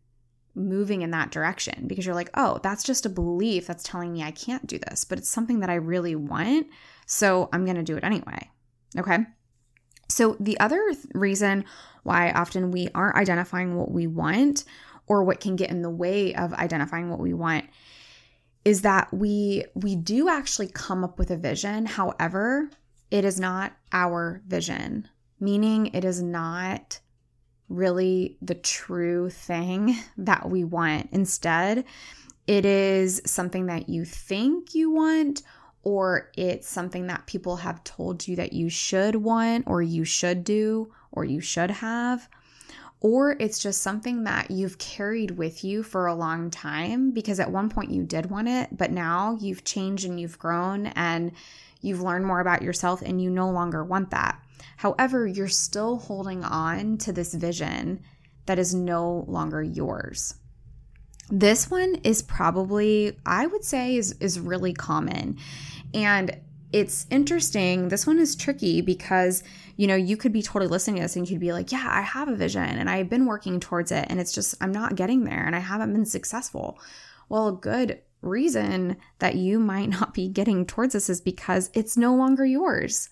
moving 0.53 1.01
in 1.01 1.11
that 1.11 1.31
direction 1.31 1.87
because 1.87 2.05
you're 2.05 2.15
like 2.15 2.29
oh 2.33 2.59
that's 2.61 2.83
just 2.83 3.05
a 3.05 3.09
belief 3.09 3.65
that's 3.67 3.83
telling 3.83 4.11
me 4.11 4.21
i 4.21 4.31
can't 4.31 4.67
do 4.67 4.77
this 4.89 5.05
but 5.05 5.17
it's 5.17 5.29
something 5.29 5.61
that 5.61 5.69
i 5.69 5.75
really 5.75 6.15
want 6.15 6.67
so 7.05 7.49
i'm 7.51 7.65
going 7.65 7.77
to 7.77 7.83
do 7.83 7.97
it 7.97 8.03
anyway. 8.03 8.49
Okay? 8.97 9.19
So, 10.09 10.35
the 10.39 10.59
other 10.59 10.81
reason 11.13 11.65
why 12.03 12.31
often 12.31 12.71
we 12.71 12.89
aren't 12.93 13.15
identifying 13.15 13.75
what 13.75 13.91
we 13.91 14.07
want 14.07 14.65
or 15.07 15.23
what 15.23 15.39
can 15.39 15.55
get 15.55 15.69
in 15.69 15.81
the 15.81 15.89
way 15.89 16.33
of 16.35 16.53
identifying 16.53 17.09
what 17.09 17.19
we 17.19 17.33
want 17.33 17.65
is 18.65 18.81
that 18.81 19.13
we 19.13 19.65
we 19.75 19.95
do 19.95 20.29
actually 20.29 20.67
come 20.67 21.03
up 21.03 21.17
with 21.17 21.31
a 21.31 21.37
vision. 21.37 21.85
However 21.85 22.69
it 23.09 23.25
is 23.25 23.39
not 23.39 23.73
our 23.91 24.41
vision 24.47 25.07
meaning 25.41 25.87
it 25.87 26.05
is 26.05 26.21
not 26.21 26.99
really 27.71 28.37
the 28.41 28.55
true 28.55 29.29
thing 29.29 29.95
that 30.17 30.49
we 30.49 30.63
want 30.63 31.09
instead 31.11 31.85
it 32.47 32.65
is 32.65 33.21
something 33.25 33.67
that 33.67 33.87
you 33.87 34.03
think 34.03 34.73
you 34.73 34.91
want 34.91 35.43
or 35.83 36.31
it's 36.35 36.67
something 36.67 37.07
that 37.07 37.25
people 37.25 37.57
have 37.57 37.83
told 37.83 38.27
you 38.27 38.35
that 38.35 38.53
you 38.53 38.69
should 38.69 39.15
want 39.15 39.65
or 39.67 39.81
you 39.81 40.03
should 40.03 40.43
do 40.43 40.91
or 41.11 41.23
you 41.23 41.39
should 41.39 41.71
have. 41.71 42.27
Or 42.99 43.35
it's 43.39 43.57
just 43.57 43.81
something 43.81 44.25
that 44.25 44.51
you've 44.51 44.77
carried 44.77 45.31
with 45.31 45.63
you 45.63 45.81
for 45.81 46.05
a 46.05 46.13
long 46.13 46.51
time 46.51 47.11
because 47.11 47.39
at 47.39 47.51
one 47.51 47.69
point 47.69 47.89
you 47.89 48.03
did 48.03 48.27
want 48.27 48.47
it, 48.47 48.77
but 48.77 48.91
now 48.91 49.37
you've 49.41 49.63
changed 49.63 50.05
and 50.05 50.19
you've 50.19 50.37
grown 50.37 50.87
and 50.87 51.31
you've 51.81 52.01
learned 52.01 52.27
more 52.27 52.41
about 52.41 52.61
yourself 52.61 53.01
and 53.01 53.19
you 53.19 53.31
no 53.31 53.49
longer 53.49 53.83
want 53.83 54.11
that. 54.11 54.39
However, 54.77 55.27
you're 55.27 55.47
still 55.47 55.97
holding 55.97 56.43
on 56.43 56.97
to 56.99 57.11
this 57.11 57.33
vision 57.33 58.01
that 58.45 58.59
is 58.59 58.73
no 58.73 59.25
longer 59.27 59.61
yours. 59.61 60.35
This 61.29 61.71
one 61.71 61.95
is 62.03 62.21
probably, 62.21 63.17
I 63.25 63.47
would 63.47 63.63
say, 63.63 63.95
is, 63.95 64.13
is 64.19 64.39
really 64.39 64.73
common. 64.73 65.37
And 65.93 66.37
it's 66.73 67.05
interesting. 67.09 67.89
This 67.89 68.07
one 68.07 68.19
is 68.19 68.35
tricky 68.35 68.81
because, 68.81 69.43
you 69.77 69.87
know, 69.87 69.95
you 69.95 70.17
could 70.17 70.33
be 70.33 70.41
totally 70.41 70.67
listening 70.67 70.97
to 70.97 71.01
this 71.03 71.15
and 71.15 71.29
you'd 71.29 71.39
be 71.39 71.53
like, 71.53 71.71
yeah, 71.71 71.87
I 71.89 72.01
have 72.01 72.27
a 72.27 72.35
vision 72.35 72.63
and 72.63 72.89
I've 72.89 73.09
been 73.09 73.25
working 73.25 73.59
towards 73.59 73.91
it 73.91 74.05
and 74.09 74.19
it's 74.19 74.33
just, 74.33 74.55
I'm 74.61 74.71
not 74.71 74.95
getting 74.95 75.23
there 75.23 75.45
and 75.45 75.55
I 75.55 75.59
haven't 75.59 75.93
been 75.93 76.05
successful. 76.05 76.79
Well, 77.29 77.47
a 77.49 77.53
good 77.53 78.01
reason 78.21 78.97
that 79.19 79.35
you 79.35 79.59
might 79.59 79.89
not 80.01 80.13
be 80.13 80.27
getting 80.27 80.65
towards 80.65 80.93
this 80.93 81.09
is 81.09 81.21
because 81.21 81.69
it's 81.73 81.97
no 81.97 82.15
longer 82.15 82.45
yours 82.45 83.09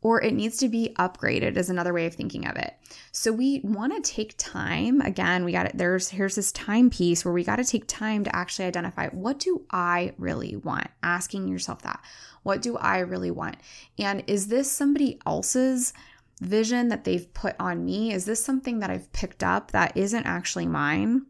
or 0.00 0.22
it 0.22 0.32
needs 0.32 0.56
to 0.58 0.68
be 0.68 0.94
upgraded 0.98 1.56
is 1.56 1.68
another 1.68 1.92
way 1.92 2.06
of 2.06 2.14
thinking 2.14 2.46
of 2.46 2.56
it. 2.56 2.74
So 3.10 3.32
we 3.32 3.60
want 3.64 3.92
to 3.94 4.12
take 4.12 4.34
time. 4.38 5.00
Again, 5.00 5.44
we 5.44 5.52
got 5.52 5.66
it. 5.66 5.76
There's 5.76 6.08
here's 6.10 6.36
this 6.36 6.52
time 6.52 6.88
piece 6.88 7.24
where 7.24 7.34
we 7.34 7.44
got 7.44 7.56
to 7.56 7.64
take 7.64 7.86
time 7.86 8.24
to 8.24 8.34
actually 8.34 8.66
identify 8.66 9.08
what 9.08 9.38
do 9.38 9.62
I 9.70 10.14
really 10.18 10.56
want? 10.56 10.88
Asking 11.02 11.48
yourself 11.48 11.82
that. 11.82 12.00
What 12.44 12.62
do 12.62 12.76
I 12.76 13.00
really 13.00 13.30
want? 13.30 13.56
And 13.98 14.22
is 14.26 14.46
this 14.46 14.70
somebody 14.70 15.20
else's 15.26 15.92
vision 16.40 16.88
that 16.88 17.04
they've 17.04 17.32
put 17.34 17.56
on 17.58 17.84
me? 17.84 18.12
Is 18.12 18.24
this 18.24 18.42
something 18.42 18.78
that 18.78 18.90
I've 18.90 19.12
picked 19.12 19.42
up 19.42 19.72
that 19.72 19.96
isn't 19.96 20.26
actually 20.26 20.66
mine? 20.66 21.26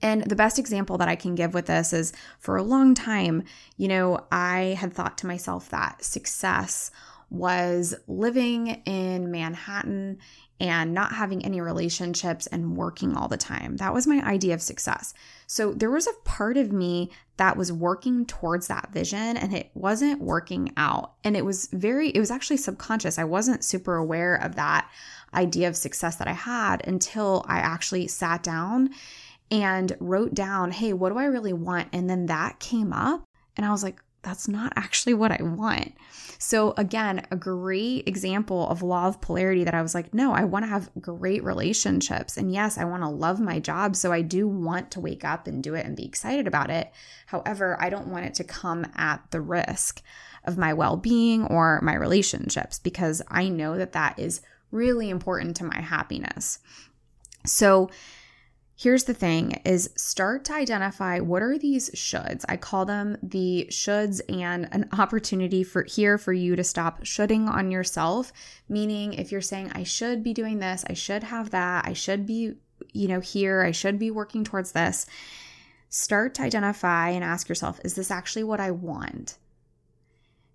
And 0.00 0.22
the 0.24 0.36
best 0.36 0.58
example 0.58 0.98
that 0.98 1.08
I 1.08 1.16
can 1.16 1.34
give 1.34 1.54
with 1.54 1.66
this 1.66 1.92
is 1.92 2.12
for 2.38 2.56
a 2.56 2.62
long 2.62 2.94
time, 2.94 3.42
you 3.76 3.88
know, 3.88 4.26
I 4.30 4.76
had 4.78 4.92
thought 4.92 5.18
to 5.18 5.26
myself 5.26 5.70
that 5.70 6.04
success 6.04 6.90
was 7.30 7.94
living 8.06 8.68
in 8.86 9.30
Manhattan 9.30 10.18
and 10.60 10.92
not 10.92 11.12
having 11.12 11.44
any 11.44 11.60
relationships 11.60 12.46
and 12.48 12.76
working 12.76 13.16
all 13.16 13.28
the 13.28 13.36
time. 13.36 13.76
That 13.76 13.94
was 13.94 14.06
my 14.06 14.20
idea 14.24 14.54
of 14.54 14.62
success. 14.62 15.14
So 15.46 15.72
there 15.72 15.90
was 15.90 16.06
a 16.06 16.20
part 16.24 16.56
of 16.56 16.72
me 16.72 17.10
that 17.36 17.56
was 17.56 17.70
working 17.70 18.26
towards 18.26 18.66
that 18.66 18.90
vision 18.92 19.36
and 19.36 19.54
it 19.54 19.70
wasn't 19.74 20.20
working 20.20 20.72
out. 20.76 21.12
And 21.22 21.36
it 21.36 21.44
was 21.44 21.68
very, 21.72 22.08
it 22.08 22.18
was 22.18 22.30
actually 22.30 22.56
subconscious. 22.56 23.18
I 23.18 23.24
wasn't 23.24 23.62
super 23.62 23.96
aware 23.96 24.34
of 24.34 24.56
that 24.56 24.90
idea 25.32 25.68
of 25.68 25.76
success 25.76 26.16
that 26.16 26.28
I 26.28 26.32
had 26.32 26.86
until 26.86 27.44
I 27.46 27.58
actually 27.58 28.08
sat 28.08 28.42
down 28.42 28.90
and 29.50 29.96
wrote 30.00 30.34
down, 30.34 30.72
hey, 30.72 30.92
what 30.92 31.10
do 31.10 31.18
I 31.18 31.24
really 31.24 31.52
want? 31.52 31.88
And 31.92 32.10
then 32.10 32.26
that 32.26 32.58
came 32.58 32.92
up. 32.92 33.22
And 33.56 33.64
I 33.64 33.70
was 33.70 33.82
like, 33.82 34.00
that's 34.22 34.48
not 34.48 34.72
actually 34.76 35.14
what 35.14 35.32
I 35.32 35.42
want. 35.42 35.94
So, 36.38 36.72
again, 36.76 37.26
a 37.30 37.36
great 37.36 38.06
example 38.06 38.68
of 38.68 38.82
law 38.82 39.08
of 39.08 39.20
polarity 39.20 39.64
that 39.64 39.74
I 39.74 39.82
was 39.82 39.94
like, 39.94 40.14
no, 40.14 40.32
I 40.32 40.44
want 40.44 40.64
to 40.64 40.68
have 40.68 40.90
great 41.00 41.42
relationships. 41.42 42.36
And 42.36 42.52
yes, 42.52 42.78
I 42.78 42.84
want 42.84 43.02
to 43.02 43.08
love 43.08 43.40
my 43.40 43.58
job. 43.58 43.96
So, 43.96 44.12
I 44.12 44.22
do 44.22 44.46
want 44.46 44.90
to 44.92 45.00
wake 45.00 45.24
up 45.24 45.46
and 45.46 45.62
do 45.62 45.74
it 45.74 45.86
and 45.86 45.96
be 45.96 46.04
excited 46.04 46.46
about 46.46 46.70
it. 46.70 46.92
However, 47.26 47.76
I 47.80 47.90
don't 47.90 48.08
want 48.08 48.26
it 48.26 48.34
to 48.34 48.44
come 48.44 48.86
at 48.94 49.22
the 49.30 49.40
risk 49.40 50.02
of 50.44 50.58
my 50.58 50.72
well 50.72 50.96
being 50.96 51.44
or 51.46 51.80
my 51.82 51.94
relationships 51.94 52.78
because 52.78 53.22
I 53.28 53.48
know 53.48 53.76
that 53.76 53.92
that 53.92 54.18
is 54.18 54.40
really 54.70 55.10
important 55.10 55.56
to 55.56 55.64
my 55.64 55.80
happiness. 55.80 56.58
So, 57.46 57.90
here's 58.78 59.04
the 59.04 59.14
thing 59.14 59.60
is 59.64 59.90
start 59.96 60.44
to 60.44 60.54
identify 60.54 61.18
what 61.18 61.42
are 61.42 61.58
these 61.58 61.90
shoulds. 61.90 62.44
I 62.48 62.56
call 62.56 62.86
them 62.86 63.18
the 63.20 63.66
shoulds 63.70 64.20
and 64.28 64.68
an 64.70 64.88
opportunity 64.96 65.64
for 65.64 65.82
here 65.82 66.16
for 66.16 66.32
you 66.32 66.54
to 66.54 66.62
stop 66.62 67.04
shoulding 67.04 67.48
on 67.48 67.72
yourself. 67.72 68.32
Meaning 68.68 69.14
if 69.14 69.32
you're 69.32 69.40
saying 69.40 69.72
i 69.74 69.82
should 69.82 70.22
be 70.22 70.32
doing 70.32 70.60
this 70.60 70.84
i 70.88 70.94
should 70.94 71.24
have 71.24 71.50
that 71.50 71.86
i 71.86 71.92
should 71.92 72.24
be 72.24 72.54
you 72.92 73.08
know 73.08 73.18
here 73.18 73.62
i 73.62 73.72
should 73.72 73.98
be 73.98 74.12
working 74.12 74.44
towards 74.44 74.70
this 74.72 75.06
start 75.88 76.34
to 76.34 76.42
identify 76.42 77.08
and 77.08 77.24
ask 77.24 77.48
yourself 77.48 77.80
is 77.84 77.94
this 77.94 78.10
actually 78.10 78.44
what 78.44 78.60
i 78.60 78.70
want? 78.70 79.38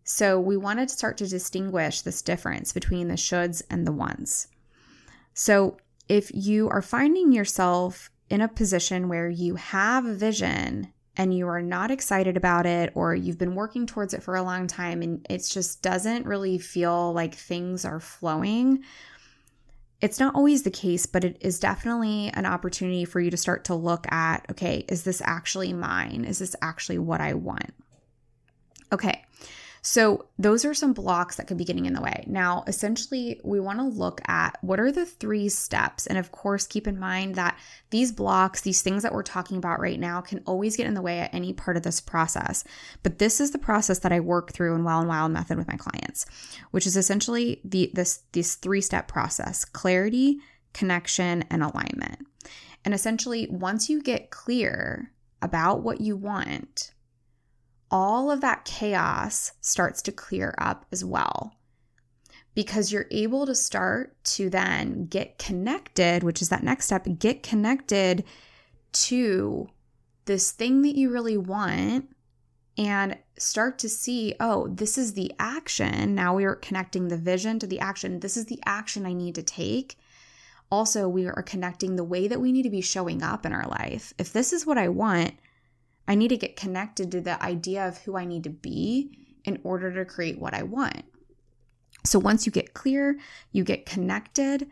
So 0.05 0.39
we 0.39 0.55
wanted 0.55 0.87
to 0.87 0.95
start 0.95 1.17
to 1.17 1.27
distinguish 1.27 2.01
this 2.01 2.21
difference 2.21 2.71
between 2.71 3.09
the 3.09 3.15
shoulds 3.15 3.61
and 3.69 3.85
the 3.85 3.91
wants. 3.91 4.47
So 5.33 5.77
if 6.09 6.29
you 6.33 6.69
are 6.69 6.81
finding 6.81 7.31
yourself 7.31 8.11
in 8.33 8.41
a 8.41 8.47
position 8.47 9.09
where 9.09 9.29
you 9.29 9.53
have 9.53 10.07
a 10.07 10.13
vision 10.15 10.91
and 11.15 11.31
you 11.37 11.47
are 11.47 11.61
not 11.61 11.91
excited 11.91 12.35
about 12.35 12.65
it 12.65 12.91
or 12.95 13.13
you've 13.13 13.37
been 13.37 13.53
working 13.53 13.85
towards 13.85 14.11
it 14.11 14.23
for 14.23 14.35
a 14.35 14.41
long 14.41 14.65
time 14.65 15.03
and 15.03 15.23
it 15.29 15.47
just 15.47 15.83
doesn't 15.83 16.25
really 16.25 16.57
feel 16.57 17.13
like 17.13 17.35
things 17.35 17.85
are 17.85 17.99
flowing, 17.99 18.83
it's 20.01 20.19
not 20.19 20.33
always 20.33 20.63
the 20.63 20.71
case, 20.71 21.05
but 21.05 21.23
it 21.23 21.37
is 21.41 21.59
definitely 21.59 22.31
an 22.33 22.47
opportunity 22.47 23.05
for 23.05 23.19
you 23.19 23.29
to 23.29 23.37
start 23.37 23.65
to 23.65 23.75
look 23.75 24.11
at 24.11 24.43
okay, 24.49 24.83
is 24.89 25.03
this 25.03 25.21
actually 25.23 25.71
mine? 25.71 26.25
Is 26.25 26.39
this 26.39 26.55
actually 26.59 26.97
what 26.97 27.21
I 27.21 27.35
want? 27.35 27.71
Okay. 28.91 29.22
So, 29.85 30.29
those 30.39 30.63
are 30.63 30.73
some 30.73 30.93
blocks 30.93 31.35
that 31.35 31.45
could 31.45 31.57
be 31.57 31.65
getting 31.65 31.85
in 31.85 31.93
the 31.93 32.01
way. 32.01 32.23
Now, 32.25 32.63
essentially, 32.67 33.41
we 33.43 33.59
want 33.59 33.79
to 33.79 33.85
look 33.85 34.21
at 34.29 34.57
what 34.61 34.79
are 34.79 34.93
the 34.93 35.05
three 35.05 35.49
steps. 35.49 36.07
And 36.07 36.17
of 36.17 36.31
course, 36.31 36.65
keep 36.65 36.87
in 36.87 36.97
mind 36.97 37.35
that 37.35 37.59
these 37.89 38.13
blocks, 38.13 38.61
these 38.61 38.81
things 38.81 39.03
that 39.03 39.13
we're 39.13 39.23
talking 39.23 39.57
about 39.57 39.81
right 39.81 39.99
now, 39.99 40.21
can 40.21 40.41
always 40.45 40.77
get 40.77 40.87
in 40.87 40.93
the 40.93 41.01
way 41.01 41.19
at 41.19 41.33
any 41.33 41.51
part 41.51 41.75
of 41.75 41.83
this 41.83 41.99
process. 41.99 42.63
But 43.03 43.19
this 43.19 43.41
is 43.41 43.51
the 43.51 43.57
process 43.57 43.99
that 43.99 44.13
I 44.13 44.21
work 44.21 44.53
through 44.53 44.73
in 44.73 44.85
Well 44.85 44.99
and 44.99 45.09
Wild 45.09 45.33
method 45.33 45.57
with 45.57 45.67
my 45.67 45.75
clients, 45.75 46.25
which 46.71 46.87
is 46.87 46.95
essentially 46.95 47.59
the 47.65 47.91
this 47.93 48.21
this 48.31 48.55
three-step 48.55 49.09
process: 49.09 49.65
clarity, 49.65 50.39
connection, 50.71 51.43
and 51.49 51.61
alignment. 51.61 52.25
And 52.85 52.93
essentially, 52.93 53.47
once 53.49 53.89
you 53.89 54.01
get 54.01 54.31
clear 54.31 55.11
about 55.41 55.83
what 55.83 55.99
you 55.99 56.15
want, 56.15 56.93
all 57.93 58.31
of 58.31 58.41
that 58.41 58.65
chaos 58.65 59.51
starts 59.61 60.01
to 60.01 60.11
clear 60.11 60.55
up 60.57 60.87
as 60.91 61.05
well. 61.05 61.53
Because 62.55 62.91
you're 62.91 63.05
able 63.11 63.45
to 63.45 63.53
start 63.53 64.15
to 64.25 64.49
then 64.49 65.05
get 65.05 65.37
connected, 65.37 66.23
which 66.23 66.41
is 66.41 66.49
that 66.49 66.63
next 66.63 66.87
step, 66.87 67.07
get 67.19 67.43
connected 67.43 68.23
to 68.93 69.69
this 70.25 70.51
thing 70.51 70.81
that 70.81 70.95
you 70.95 71.11
really 71.11 71.37
want 71.37 72.09
and 72.77 73.17
start 73.37 73.77
to 73.79 73.89
see, 73.89 74.33
oh, 74.39 74.67
this 74.67 74.97
is 74.97 75.13
the 75.13 75.31
action. 75.37 76.15
Now 76.15 76.35
we're 76.35 76.55
connecting 76.55 77.07
the 77.07 77.17
vision 77.17 77.59
to 77.59 77.67
the 77.67 77.79
action. 77.79 78.19
This 78.19 78.37
is 78.37 78.47
the 78.47 78.59
action 78.65 79.05
I 79.05 79.13
need 79.13 79.35
to 79.35 79.43
take 79.43 79.97
also 80.71 81.07
we 81.07 81.27
are 81.27 81.43
connecting 81.43 81.95
the 81.95 82.03
way 82.03 82.27
that 82.27 82.41
we 82.41 82.51
need 82.51 82.63
to 82.63 82.69
be 82.71 82.81
showing 82.81 83.21
up 83.21 83.45
in 83.45 83.53
our 83.53 83.67
life. 83.67 84.11
If 84.17 84.33
this 84.33 84.51
is 84.51 84.65
what 84.65 84.79
I 84.79 84.89
want, 84.89 85.33
I 86.07 86.15
need 86.15 86.29
to 86.29 86.37
get 86.37 86.55
connected 86.55 87.11
to 87.11 87.21
the 87.21 87.41
idea 87.41 87.87
of 87.87 87.99
who 87.99 88.17
I 88.17 88.25
need 88.25 88.43
to 88.43 88.49
be 88.49 89.17
in 89.45 89.59
order 89.63 89.93
to 89.93 90.05
create 90.05 90.39
what 90.39 90.53
I 90.53 90.63
want. 90.63 91.03
So 92.05 92.19
once 92.19 92.45
you 92.45 92.51
get 92.51 92.73
clear, 92.73 93.17
you 93.51 93.63
get 93.63 93.85
connected, 93.85 94.69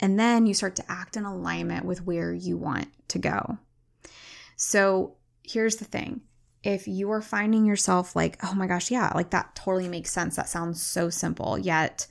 and 0.00 0.18
then 0.18 0.46
you 0.46 0.54
start 0.54 0.76
to 0.76 0.90
act 0.90 1.16
in 1.16 1.24
alignment 1.24 1.84
with 1.84 2.04
where 2.04 2.32
you 2.32 2.56
want 2.56 2.88
to 3.08 3.18
go. 3.18 3.58
So 4.56 5.16
here's 5.42 5.76
the 5.76 5.84
thing 5.84 6.22
if 6.62 6.88
you 6.88 7.10
are 7.10 7.20
finding 7.20 7.66
yourself 7.66 8.16
like, 8.16 8.38
oh 8.42 8.54
my 8.54 8.66
gosh, 8.66 8.90
yeah, 8.90 9.12
like 9.14 9.30
that 9.30 9.54
totally 9.54 9.88
makes 9.88 10.10
sense. 10.10 10.36
That 10.36 10.48
sounds 10.48 10.82
so 10.82 11.10
simple. 11.10 11.58
Yet 11.58 12.06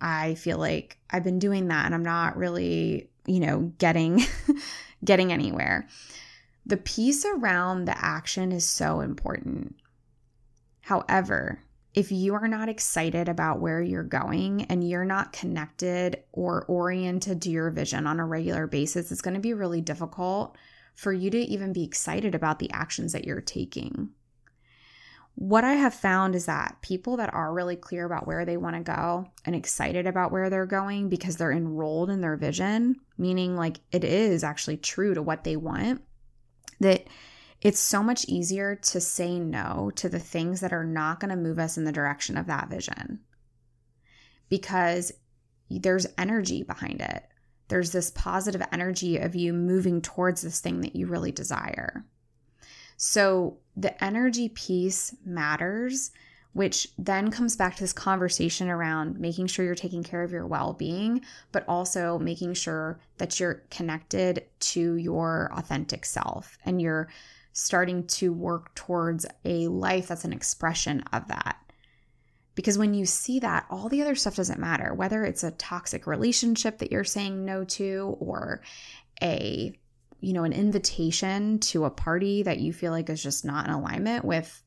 I 0.00 0.34
feel 0.34 0.58
like 0.58 0.98
I've 1.10 1.24
been 1.24 1.38
doing 1.38 1.68
that 1.68 1.86
and 1.86 1.94
I'm 1.94 2.02
not 2.02 2.36
really, 2.36 3.08
you 3.26 3.40
know, 3.40 3.72
getting 3.78 4.22
getting 5.04 5.32
anywhere. 5.32 5.88
The 6.70 6.76
piece 6.76 7.24
around 7.24 7.86
the 7.86 7.98
action 7.98 8.52
is 8.52 8.64
so 8.64 9.00
important. 9.00 9.74
However, 10.82 11.64
if 11.94 12.12
you 12.12 12.34
are 12.34 12.46
not 12.46 12.68
excited 12.68 13.28
about 13.28 13.58
where 13.58 13.82
you're 13.82 14.04
going 14.04 14.66
and 14.66 14.88
you're 14.88 15.04
not 15.04 15.32
connected 15.32 16.22
or 16.30 16.64
oriented 16.66 17.42
to 17.42 17.50
your 17.50 17.70
vision 17.70 18.06
on 18.06 18.20
a 18.20 18.24
regular 18.24 18.68
basis, 18.68 19.10
it's 19.10 19.20
going 19.20 19.34
to 19.34 19.40
be 19.40 19.52
really 19.52 19.80
difficult 19.80 20.56
for 20.94 21.12
you 21.12 21.28
to 21.30 21.38
even 21.38 21.72
be 21.72 21.82
excited 21.82 22.36
about 22.36 22.60
the 22.60 22.70
actions 22.70 23.14
that 23.14 23.24
you're 23.24 23.40
taking. 23.40 24.10
What 25.34 25.64
I 25.64 25.72
have 25.72 25.94
found 25.94 26.36
is 26.36 26.46
that 26.46 26.76
people 26.82 27.16
that 27.16 27.34
are 27.34 27.52
really 27.52 27.74
clear 27.74 28.04
about 28.04 28.28
where 28.28 28.44
they 28.44 28.56
want 28.56 28.76
to 28.76 28.82
go 28.82 29.26
and 29.44 29.56
excited 29.56 30.06
about 30.06 30.30
where 30.30 30.48
they're 30.50 30.66
going 30.66 31.08
because 31.08 31.36
they're 31.36 31.50
enrolled 31.50 32.10
in 32.10 32.20
their 32.20 32.36
vision, 32.36 33.00
meaning 33.18 33.56
like 33.56 33.80
it 33.90 34.04
is 34.04 34.44
actually 34.44 34.76
true 34.76 35.14
to 35.14 35.22
what 35.22 35.42
they 35.42 35.56
want, 35.56 36.02
that 36.80 37.06
it's 37.60 37.78
so 37.78 38.02
much 38.02 38.24
easier 38.26 38.74
to 38.74 39.00
say 39.00 39.38
no 39.38 39.90
to 39.96 40.08
the 40.08 40.18
things 40.18 40.60
that 40.60 40.72
are 40.72 40.84
not 40.84 41.20
going 41.20 41.30
to 41.30 41.36
move 41.36 41.58
us 41.58 41.76
in 41.76 41.84
the 41.84 41.92
direction 41.92 42.36
of 42.36 42.46
that 42.46 42.68
vision 42.70 43.20
because 44.48 45.12
there's 45.70 46.06
energy 46.18 46.62
behind 46.62 47.00
it. 47.00 47.24
There's 47.68 47.92
this 47.92 48.10
positive 48.10 48.62
energy 48.72 49.18
of 49.18 49.36
you 49.36 49.52
moving 49.52 50.02
towards 50.02 50.42
this 50.42 50.60
thing 50.60 50.80
that 50.80 50.96
you 50.96 51.06
really 51.06 51.30
desire. 51.30 52.04
So 52.96 53.58
the 53.76 54.02
energy 54.02 54.48
piece 54.48 55.14
matters, 55.24 56.10
which 56.52 56.88
then 56.98 57.30
comes 57.30 57.56
back 57.56 57.76
to 57.76 57.82
this 57.82 57.92
conversation 57.92 58.68
around 58.68 59.18
making 59.18 59.46
sure 59.46 59.64
you're 59.64 59.74
taking 59.74 60.02
care 60.02 60.22
of 60.22 60.32
your 60.32 60.46
well 60.46 60.72
being, 60.72 61.22
but 61.52 61.64
also 61.68 62.18
making 62.18 62.54
sure 62.54 62.98
that 63.18 63.38
you're 63.38 63.62
connected 63.70 64.44
to 64.58 64.96
your 64.96 65.50
authentic 65.56 66.04
self 66.04 66.58
and 66.64 66.82
you're 66.82 67.08
starting 67.52 68.06
to 68.06 68.32
work 68.32 68.74
towards 68.74 69.26
a 69.44 69.68
life 69.68 70.08
that's 70.08 70.24
an 70.24 70.32
expression 70.32 71.02
of 71.12 71.26
that. 71.28 71.56
Because 72.54 72.78
when 72.78 72.94
you 72.94 73.06
see 73.06 73.38
that, 73.40 73.66
all 73.70 73.88
the 73.88 74.02
other 74.02 74.14
stuff 74.14 74.36
doesn't 74.36 74.60
matter, 74.60 74.92
whether 74.92 75.24
it's 75.24 75.44
a 75.44 75.52
toxic 75.52 76.06
relationship 76.06 76.78
that 76.78 76.90
you're 76.90 77.04
saying 77.04 77.44
no 77.44 77.64
to 77.64 78.16
or 78.18 78.60
a 79.22 79.72
you 80.22 80.34
know, 80.34 80.44
an 80.44 80.52
invitation 80.52 81.58
to 81.58 81.86
a 81.86 81.90
party 81.90 82.42
that 82.42 82.58
you 82.58 82.74
feel 82.74 82.92
like 82.92 83.08
is 83.08 83.22
just 83.22 83.42
not 83.44 83.66
in 83.66 83.72
alignment 83.72 84.22
with 84.22 84.62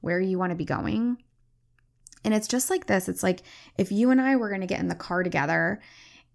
where 0.00 0.20
you 0.20 0.38
want 0.38 0.50
to 0.50 0.56
be 0.56 0.64
going. 0.64 1.18
And 2.24 2.34
it's 2.34 2.48
just 2.48 2.70
like 2.70 2.86
this. 2.86 3.08
It's 3.08 3.22
like 3.22 3.42
if 3.78 3.90
you 3.90 4.10
and 4.10 4.20
I 4.20 4.36
were 4.36 4.48
going 4.48 4.60
to 4.60 4.66
get 4.66 4.80
in 4.80 4.88
the 4.88 4.94
car 4.94 5.22
together 5.22 5.80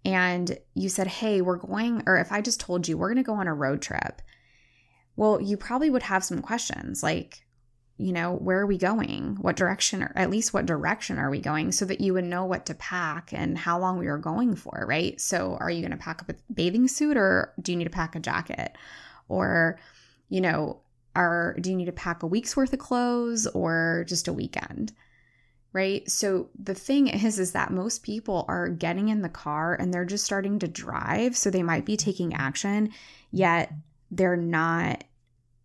and 0.04 0.58
you 0.74 0.88
said, 0.88 1.06
Hey, 1.06 1.40
we're 1.40 1.56
going, 1.56 2.02
or 2.06 2.16
if 2.18 2.32
I 2.32 2.40
just 2.40 2.60
told 2.60 2.88
you 2.88 2.98
we're 2.98 3.08
going 3.12 3.22
to 3.22 3.22
go 3.22 3.34
on 3.34 3.48
a 3.48 3.54
road 3.54 3.82
trip, 3.82 4.22
well, 5.16 5.40
you 5.40 5.56
probably 5.56 5.90
would 5.90 6.02
have 6.02 6.24
some 6.24 6.42
questions 6.42 7.02
like, 7.02 7.46
you 7.98 8.12
know, 8.12 8.34
where 8.34 8.60
are 8.60 8.66
we 8.66 8.76
going? 8.76 9.36
What 9.40 9.56
direction, 9.56 10.02
or 10.02 10.12
at 10.14 10.28
least 10.28 10.52
what 10.52 10.66
direction 10.66 11.18
are 11.18 11.30
we 11.30 11.40
going 11.40 11.72
so 11.72 11.86
that 11.86 12.00
you 12.00 12.12
would 12.12 12.24
know 12.24 12.44
what 12.44 12.66
to 12.66 12.74
pack 12.74 13.32
and 13.32 13.56
how 13.56 13.78
long 13.78 13.98
we 13.98 14.06
are 14.06 14.18
going 14.18 14.54
for, 14.54 14.84
right? 14.86 15.18
So, 15.18 15.56
are 15.58 15.70
you 15.70 15.80
going 15.80 15.92
to 15.92 15.96
pack 15.96 16.20
up 16.20 16.28
a 16.28 16.34
bathing 16.52 16.88
suit 16.88 17.16
or 17.16 17.54
do 17.60 17.72
you 17.72 17.78
need 17.78 17.84
to 17.84 17.90
pack 17.90 18.14
a 18.14 18.20
jacket? 18.20 18.76
Or, 19.28 19.78
you 20.28 20.42
know, 20.42 20.80
are 21.16 21.56
do 21.60 21.70
you 21.70 21.76
need 21.76 21.86
to 21.86 21.92
pack 21.92 22.22
a 22.22 22.26
week's 22.26 22.56
worth 22.56 22.72
of 22.72 22.78
clothes 22.78 23.46
or 23.48 24.04
just 24.06 24.28
a 24.28 24.32
weekend? 24.32 24.92
Right? 25.72 26.08
So, 26.10 26.48
the 26.58 26.74
thing 26.74 27.08
is 27.08 27.38
is 27.38 27.52
that 27.52 27.72
most 27.72 28.02
people 28.02 28.44
are 28.48 28.68
getting 28.68 29.08
in 29.08 29.22
the 29.22 29.28
car 29.28 29.74
and 29.74 29.92
they're 29.92 30.04
just 30.04 30.24
starting 30.24 30.58
to 30.60 30.68
drive, 30.68 31.36
so 31.36 31.50
they 31.50 31.62
might 31.62 31.84
be 31.84 31.96
taking 31.96 32.32
action, 32.32 32.90
yet 33.30 33.72
they're 34.10 34.36
not 34.36 35.04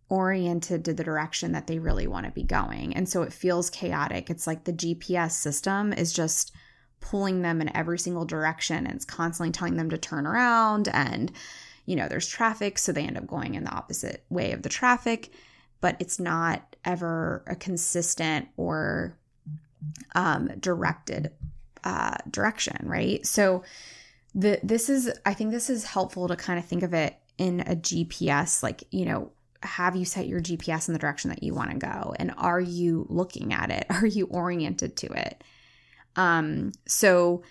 oriented 0.08 0.84
to 0.84 0.92
the 0.92 1.04
direction 1.04 1.52
that 1.52 1.66
they 1.66 1.78
really 1.78 2.06
want 2.06 2.26
to 2.26 2.32
be 2.32 2.42
going. 2.42 2.94
And 2.94 3.08
so 3.08 3.22
it 3.22 3.32
feels 3.32 3.70
chaotic. 3.70 4.28
It's 4.28 4.46
like 4.46 4.64
the 4.64 4.72
GPS 4.72 5.32
system 5.32 5.92
is 5.94 6.12
just 6.12 6.52
pulling 7.00 7.40
them 7.40 7.62
in 7.62 7.74
every 7.74 7.98
single 7.98 8.26
direction 8.26 8.86
and 8.86 8.94
it's 8.94 9.04
constantly 9.04 9.50
telling 9.50 9.76
them 9.76 9.88
to 9.90 9.98
turn 9.98 10.26
around 10.26 10.88
and 10.88 11.32
you 11.86 11.96
know 11.96 12.08
there's 12.08 12.28
traffic 12.28 12.78
so 12.78 12.92
they 12.92 13.04
end 13.04 13.16
up 13.16 13.26
going 13.26 13.54
in 13.54 13.64
the 13.64 13.70
opposite 13.70 14.24
way 14.28 14.52
of 14.52 14.62
the 14.62 14.68
traffic 14.68 15.32
but 15.80 15.96
it's 15.98 16.20
not 16.20 16.76
ever 16.84 17.42
a 17.46 17.56
consistent 17.56 18.48
or 18.56 19.16
um, 20.14 20.48
directed 20.60 21.30
uh, 21.84 22.16
direction 22.30 22.76
right 22.82 23.26
so 23.26 23.62
the 24.34 24.58
this 24.62 24.88
is 24.88 25.10
i 25.26 25.34
think 25.34 25.50
this 25.50 25.68
is 25.68 25.84
helpful 25.84 26.28
to 26.28 26.36
kind 26.36 26.58
of 26.58 26.64
think 26.64 26.82
of 26.82 26.94
it 26.94 27.16
in 27.38 27.60
a 27.60 27.76
GPS? 27.76 28.62
Like, 28.62 28.84
you 28.90 29.04
know, 29.04 29.32
have 29.62 29.96
you 29.96 30.04
set 30.04 30.26
your 30.26 30.40
GPS 30.40 30.88
in 30.88 30.92
the 30.92 30.98
direction 30.98 31.30
that 31.30 31.42
you 31.42 31.54
want 31.54 31.70
to 31.70 31.76
go? 31.76 32.14
And 32.18 32.32
are 32.36 32.60
you 32.60 33.06
looking 33.08 33.52
at 33.52 33.70
it? 33.70 33.86
Are 33.90 34.06
you 34.06 34.26
oriented 34.26 34.96
to 34.98 35.06
it? 35.08 35.42
Um, 36.16 36.72
so 36.86 37.42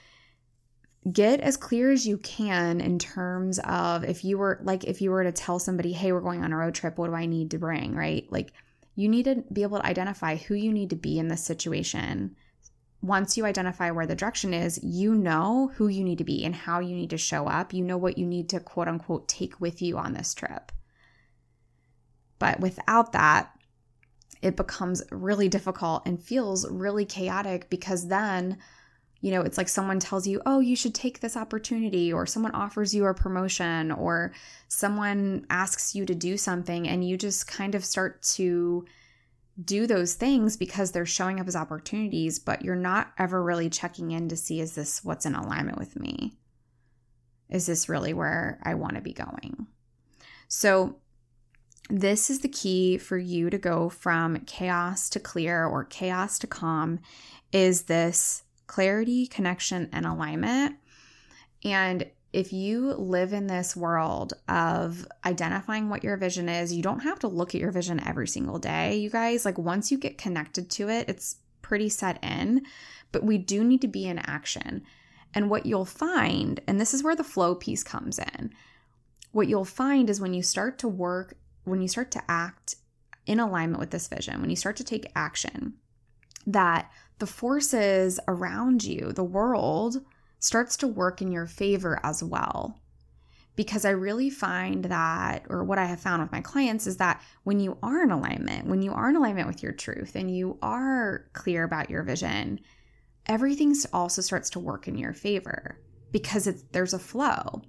get 1.11 1.39
as 1.39 1.57
clear 1.57 1.91
as 1.91 2.05
you 2.05 2.17
can 2.17 2.79
in 2.81 2.99
terms 2.99 3.59
of 3.59 4.03
if 4.03 4.23
you 4.23 4.37
were 4.37 4.59
like 4.63 4.83
if 4.83 5.01
you 5.01 5.11
were 5.11 5.23
to 5.23 5.31
tell 5.31 5.59
somebody, 5.59 5.93
hey, 5.93 6.11
we're 6.11 6.21
going 6.21 6.43
on 6.43 6.53
a 6.53 6.57
road 6.57 6.75
trip, 6.75 6.97
what 6.97 7.07
do 7.07 7.15
I 7.15 7.25
need 7.25 7.51
to 7.51 7.57
bring? 7.57 7.95
Right? 7.95 8.27
Like 8.31 8.53
you 8.95 9.09
need 9.09 9.23
to 9.23 9.43
be 9.51 9.63
able 9.63 9.79
to 9.79 9.85
identify 9.85 10.35
who 10.35 10.53
you 10.53 10.71
need 10.71 10.89
to 10.91 10.95
be 10.95 11.17
in 11.17 11.27
this 11.27 11.43
situation 11.43 12.35
once 13.01 13.35
you 13.35 13.45
identify 13.45 13.89
where 13.89 14.05
the 14.05 14.15
direction 14.15 14.53
is, 14.53 14.79
you 14.83 15.15
know 15.15 15.71
who 15.75 15.87
you 15.87 16.03
need 16.03 16.19
to 16.19 16.23
be 16.23 16.45
and 16.45 16.55
how 16.55 16.79
you 16.79 16.95
need 16.95 17.09
to 17.09 17.17
show 17.17 17.47
up. 17.47 17.73
You 17.73 17.83
know 17.83 17.97
what 17.97 18.17
you 18.17 18.27
need 18.27 18.49
to 18.49 18.59
quote 18.59 18.87
unquote 18.87 19.27
take 19.27 19.59
with 19.59 19.81
you 19.81 19.97
on 19.97 20.13
this 20.13 20.33
trip. 20.33 20.71
But 22.37 22.59
without 22.59 23.11
that, 23.13 23.51
it 24.41 24.55
becomes 24.55 25.03
really 25.11 25.49
difficult 25.49 26.03
and 26.05 26.21
feels 26.21 26.69
really 26.69 27.05
chaotic 27.05 27.69
because 27.69 28.07
then, 28.07 28.57
you 29.21 29.29
know, 29.29 29.41
it's 29.41 29.57
like 29.57 29.69
someone 29.69 29.99
tells 29.99 30.25
you, 30.25 30.41
oh, 30.45 30.59
you 30.59 30.75
should 30.75 30.95
take 30.95 31.19
this 31.19 31.37
opportunity, 31.37 32.11
or 32.11 32.25
someone 32.25 32.53
offers 32.53 32.93
you 32.93 33.05
a 33.05 33.13
promotion, 33.13 33.91
or 33.91 34.33
someone 34.67 35.45
asks 35.49 35.93
you 35.93 36.05
to 36.07 36.15
do 36.15 36.37
something, 36.37 36.87
and 36.87 37.07
you 37.07 37.17
just 37.17 37.47
kind 37.47 37.75
of 37.75 37.85
start 37.85 38.21
to 38.23 38.85
do 39.63 39.85
those 39.85 40.15
things 40.15 40.57
because 40.57 40.91
they're 40.91 41.05
showing 41.05 41.39
up 41.39 41.47
as 41.47 41.55
opportunities, 41.55 42.39
but 42.39 42.63
you're 42.63 42.75
not 42.75 43.11
ever 43.19 43.43
really 43.43 43.69
checking 43.69 44.11
in 44.11 44.27
to 44.29 44.35
see 44.35 44.59
is 44.59 44.73
this 44.73 45.03
what's 45.03 45.25
in 45.25 45.35
alignment 45.35 45.77
with 45.77 45.99
me? 45.99 46.33
Is 47.47 47.67
this 47.67 47.87
really 47.87 48.13
where 48.13 48.59
I 48.63 48.73
want 48.73 48.95
to 48.95 49.01
be 49.01 49.13
going? 49.13 49.67
So, 50.47 50.97
this 51.89 52.29
is 52.29 52.39
the 52.39 52.47
key 52.47 52.97
for 52.97 53.17
you 53.17 53.49
to 53.49 53.57
go 53.57 53.89
from 53.89 54.39
chaos 54.45 55.09
to 55.09 55.19
clear 55.19 55.65
or 55.65 55.83
chaos 55.83 56.39
to 56.39 56.47
calm 56.47 56.99
is 57.51 57.83
this 57.83 58.43
clarity, 58.71 59.27
connection, 59.27 59.89
and 59.91 60.05
alignment. 60.05 60.77
And 61.65 62.09
if 62.31 62.53
you 62.53 62.93
live 62.93 63.33
in 63.33 63.47
this 63.47 63.75
world 63.75 64.31
of 64.47 65.05
identifying 65.25 65.89
what 65.89 66.05
your 66.05 66.15
vision 66.15 66.47
is, 66.47 66.71
you 66.71 66.81
don't 66.81 67.01
have 67.01 67.19
to 67.19 67.27
look 67.27 67.53
at 67.53 67.59
your 67.59 67.73
vision 67.73 68.01
every 68.07 68.29
single 68.29 68.59
day. 68.59 68.95
You 68.95 69.09
guys, 69.09 69.43
like 69.43 69.57
once 69.57 69.91
you 69.91 69.97
get 69.97 70.17
connected 70.17 70.69
to 70.71 70.87
it, 70.87 71.09
it's 71.09 71.35
pretty 71.61 71.89
set 71.89 72.23
in, 72.23 72.61
but 73.11 73.25
we 73.25 73.37
do 73.37 73.61
need 73.65 73.81
to 73.81 73.89
be 73.89 74.07
in 74.07 74.19
action. 74.19 74.83
And 75.33 75.49
what 75.49 75.65
you'll 75.65 75.83
find, 75.83 76.61
and 76.65 76.79
this 76.79 76.93
is 76.93 77.03
where 77.03 77.15
the 77.15 77.25
flow 77.25 77.55
piece 77.55 77.83
comes 77.83 78.19
in, 78.19 78.53
what 79.33 79.49
you'll 79.49 79.65
find 79.65 80.09
is 80.09 80.21
when 80.21 80.33
you 80.33 80.43
start 80.43 80.79
to 80.79 80.87
work, 80.87 81.35
when 81.65 81.81
you 81.81 81.89
start 81.89 82.09
to 82.11 82.23
act 82.29 82.77
in 83.25 83.37
alignment 83.37 83.81
with 83.81 83.91
this 83.91 84.07
vision, 84.07 84.39
when 84.39 84.49
you 84.49 84.55
start 84.55 84.77
to 84.77 84.85
take 84.85 85.11
action, 85.13 85.73
that 86.47 86.89
the 87.21 87.27
forces 87.27 88.19
around 88.27 88.83
you, 88.83 89.11
the 89.13 89.23
world, 89.23 90.03
starts 90.39 90.75
to 90.75 90.87
work 90.87 91.21
in 91.21 91.31
your 91.31 91.45
favor 91.45 91.99
as 92.01 92.23
well. 92.23 92.79
Because 93.55 93.85
I 93.85 93.91
really 93.91 94.31
find 94.31 94.85
that, 94.85 95.45
or 95.47 95.63
what 95.63 95.77
I 95.77 95.85
have 95.85 95.99
found 95.99 96.23
with 96.23 96.31
my 96.31 96.41
clients 96.41 96.87
is 96.87 96.97
that 96.97 97.21
when 97.43 97.59
you 97.59 97.77
are 97.83 98.01
in 98.01 98.09
alignment, 98.09 98.65
when 98.65 98.81
you 98.81 98.91
are 98.91 99.07
in 99.07 99.15
alignment 99.15 99.47
with 99.47 99.61
your 99.61 99.71
truth 99.71 100.15
and 100.15 100.35
you 100.35 100.57
are 100.63 101.27
clear 101.33 101.63
about 101.63 101.91
your 101.91 102.01
vision, 102.01 102.59
everything 103.27 103.75
also 103.93 104.23
starts 104.23 104.49
to 104.49 104.59
work 104.59 104.87
in 104.87 104.97
your 104.97 105.13
favor 105.13 105.77
because 106.11 106.47
it's, 106.47 106.63
there's 106.71 106.95
a 106.95 106.99
flow. 106.99 107.61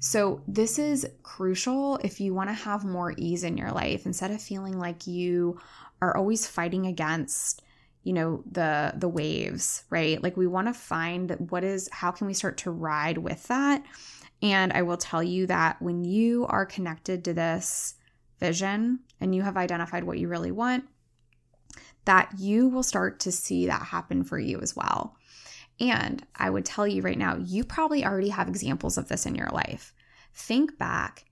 So, 0.00 0.40
this 0.48 0.78
is 0.78 1.06
crucial 1.22 1.98
if 1.98 2.18
you 2.18 2.32
want 2.32 2.48
to 2.48 2.54
have 2.54 2.82
more 2.82 3.12
ease 3.18 3.44
in 3.44 3.58
your 3.58 3.72
life 3.72 4.06
instead 4.06 4.30
of 4.30 4.40
feeling 4.40 4.78
like 4.78 5.06
you 5.06 5.60
are 6.00 6.16
always 6.16 6.46
fighting 6.46 6.86
against 6.86 7.60
you 8.04 8.12
know 8.12 8.42
the 8.50 8.92
the 8.96 9.08
waves 9.08 9.84
right 9.90 10.22
like 10.22 10.36
we 10.36 10.46
want 10.46 10.68
to 10.68 10.74
find 10.74 11.32
what 11.50 11.64
is 11.64 11.88
how 11.92 12.10
can 12.10 12.26
we 12.26 12.34
start 12.34 12.58
to 12.58 12.70
ride 12.70 13.18
with 13.18 13.46
that 13.48 13.82
and 14.42 14.72
i 14.72 14.82
will 14.82 14.96
tell 14.96 15.22
you 15.22 15.46
that 15.46 15.80
when 15.82 16.04
you 16.04 16.46
are 16.46 16.66
connected 16.66 17.24
to 17.24 17.34
this 17.34 17.94
vision 18.38 19.00
and 19.20 19.34
you 19.34 19.42
have 19.42 19.56
identified 19.56 20.04
what 20.04 20.18
you 20.18 20.28
really 20.28 20.52
want 20.52 20.84
that 22.04 22.30
you 22.38 22.68
will 22.68 22.82
start 22.82 23.18
to 23.20 23.32
see 23.32 23.66
that 23.66 23.82
happen 23.82 24.22
for 24.22 24.38
you 24.38 24.60
as 24.60 24.76
well 24.76 25.16
and 25.80 26.24
I 26.36 26.50
would 26.50 26.64
tell 26.64 26.86
you 26.86 27.02
right 27.02 27.18
now, 27.18 27.36
you 27.36 27.64
probably 27.64 28.04
already 28.04 28.28
have 28.28 28.48
examples 28.48 28.96
of 28.96 29.08
this 29.08 29.26
in 29.26 29.34
your 29.34 29.48
life. 29.48 29.92
Think 30.32 30.78
back 30.78 31.24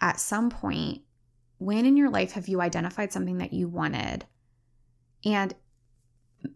at 0.00 0.18
some 0.18 0.50
point 0.50 1.02
when 1.58 1.86
in 1.86 1.96
your 1.96 2.10
life 2.10 2.32
have 2.32 2.48
you 2.48 2.60
identified 2.60 3.12
something 3.12 3.38
that 3.38 3.52
you 3.52 3.68
wanted? 3.68 4.24
And 5.24 5.54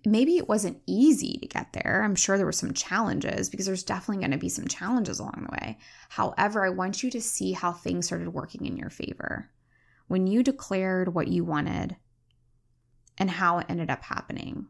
maybe 0.05 0.37
it 0.37 0.48
wasn't 0.48 0.81
easy 0.87 1.38
to 1.40 1.48
get 1.48 1.72
there. 1.72 2.03
I'm 2.05 2.14
sure 2.14 2.37
there 2.37 2.46
were 2.46 2.53
some 2.53 2.72
challenges 2.72 3.48
because 3.48 3.66
there's 3.66 3.83
definitely 3.83 4.22
going 4.22 4.33
to 4.33 4.38
be 4.38 4.48
some 4.48 4.66
challenges 4.66 5.18
along 5.18 5.46
the 5.46 5.57
way. 5.61 5.79
However, 6.09 6.64
I 6.64 6.70
want 6.70 7.03
you 7.03 7.11
to 7.11 7.20
see 7.20 7.53
how 7.53 7.72
things 7.72 8.07
started 8.07 8.33
working 8.33 8.66
in 8.66 8.77
your 8.77 8.90
favor. 8.90 9.51
When 10.07 10.27
you 10.27 10.42
declared 10.42 11.14
what 11.14 11.29
you 11.29 11.44
wanted 11.44 11.96
and 13.18 13.31
how 13.31 13.59
it 13.59 13.66
ended 13.68 13.90
up 13.90 14.03
happening. 14.05 14.66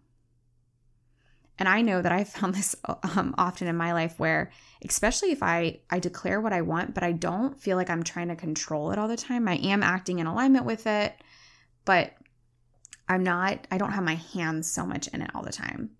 And 1.58 1.68
I 1.68 1.82
know 1.82 2.00
that 2.00 2.12
I 2.12 2.24
found 2.24 2.54
this 2.54 2.74
um, 3.16 3.34
often 3.36 3.68
in 3.68 3.76
my 3.76 3.92
life 3.92 4.18
where, 4.18 4.50
especially 4.84 5.32
if 5.32 5.42
I, 5.42 5.80
I 5.90 5.98
declare 5.98 6.40
what 6.40 6.52
I 6.52 6.62
want, 6.62 6.94
but 6.94 7.02
I 7.02 7.12
don't 7.12 7.60
feel 7.60 7.76
like 7.76 7.90
I'm 7.90 8.02
trying 8.02 8.28
to 8.28 8.36
control 8.36 8.90
it 8.92 8.98
all 8.98 9.08
the 9.08 9.16
time. 9.16 9.48
I 9.48 9.56
am 9.56 9.82
acting 9.82 10.18
in 10.18 10.26
alignment 10.26 10.64
with 10.64 10.86
it, 10.86 11.14
but 11.84 12.12
I'm 13.08 13.22
not, 13.22 13.66
I 13.70 13.78
don't 13.78 13.92
have 13.92 14.04
my 14.04 14.16
hands 14.16 14.70
so 14.70 14.84
much 14.84 15.08
in 15.08 15.22
it 15.22 15.30
all 15.34 15.42
the 15.42 15.52
time. 15.52 15.90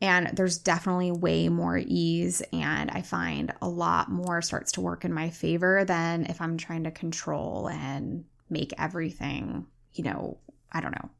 And 0.00 0.28
there's 0.36 0.58
definitely 0.58 1.10
way 1.10 1.48
more 1.48 1.76
ease, 1.76 2.40
and 2.52 2.88
I 2.88 3.02
find 3.02 3.52
a 3.60 3.68
lot 3.68 4.08
more 4.08 4.40
starts 4.42 4.72
to 4.72 4.80
work 4.80 5.04
in 5.04 5.12
my 5.12 5.30
favor 5.30 5.84
than 5.84 6.26
if 6.26 6.40
I'm 6.40 6.56
trying 6.56 6.84
to 6.84 6.92
control 6.92 7.68
and 7.68 8.24
make 8.48 8.72
everything, 8.78 9.66
you 9.92 10.04
know, 10.04 10.38
I 10.70 10.80
don't 10.80 10.92
know, 10.92 11.10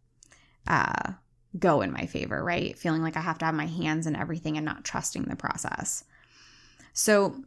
uh, 0.68 1.12
go 1.58 1.80
in 1.80 1.92
my 1.92 2.06
favor, 2.06 2.42
right? 2.42 2.78
Feeling 2.78 3.02
like 3.02 3.16
I 3.16 3.20
have 3.20 3.38
to 3.38 3.46
have 3.46 3.54
my 3.54 3.66
hands 3.66 4.06
in 4.06 4.14
everything 4.14 4.56
and 4.56 4.64
not 4.64 4.84
trusting 4.84 5.24
the 5.24 5.34
process. 5.34 6.04
So 6.92 7.42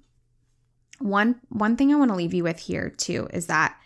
one 1.00 1.40
one 1.50 1.78
thing 1.78 1.94
I 1.94 1.98
want 1.98 2.12
to 2.12 2.18
leave 2.18 2.34
you 2.34 2.44
with 2.44 2.60
here 2.60 2.90
too 2.90 3.28
is 3.34 3.48
that 3.48 3.78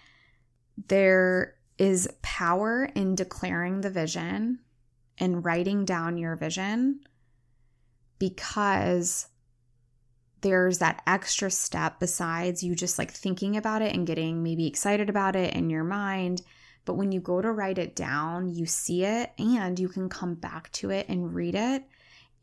there 0.88 1.55
is 1.78 2.08
power 2.22 2.86
in 2.96 3.16
declaring 3.16 3.82
the 3.82 3.90
vision 3.90 4.60
and 5.18 5.46
writing 5.46 5.86
down 5.86 6.18
your 6.18 6.36
vision 6.36 7.00
because 8.20 9.28
there's 10.42 10.80
that 10.80 11.02
extra 11.08 11.50
step 11.50 12.00
besides 12.00 12.64
you 12.64 12.76
just 12.76 12.98
like 12.98 13.12
thinking 13.12 13.58
about 13.58 13.82
it 13.82 13.94
and 13.94 14.08
getting 14.08 14.44
maybe 14.44 14.68
excited 14.68 15.10
about 15.10 15.36
it 15.36 15.54
in 15.54 15.70
your 15.70 15.84
mind 15.84 16.42
but 16.86 16.94
when 16.94 17.12
you 17.12 17.20
go 17.20 17.42
to 17.42 17.52
write 17.52 17.80
it 17.80 17.96
down, 17.96 18.48
you 18.48 18.68
see 18.68 19.04
it 19.04 19.32
and 19.40 19.78
you 19.80 19.90
can 19.90 20.08
come 20.08 20.36
back 20.36 20.72
to 20.74 20.92
it 20.92 21.10
and 21.10 21.34
read 21.34 21.56
it 21.56 21.84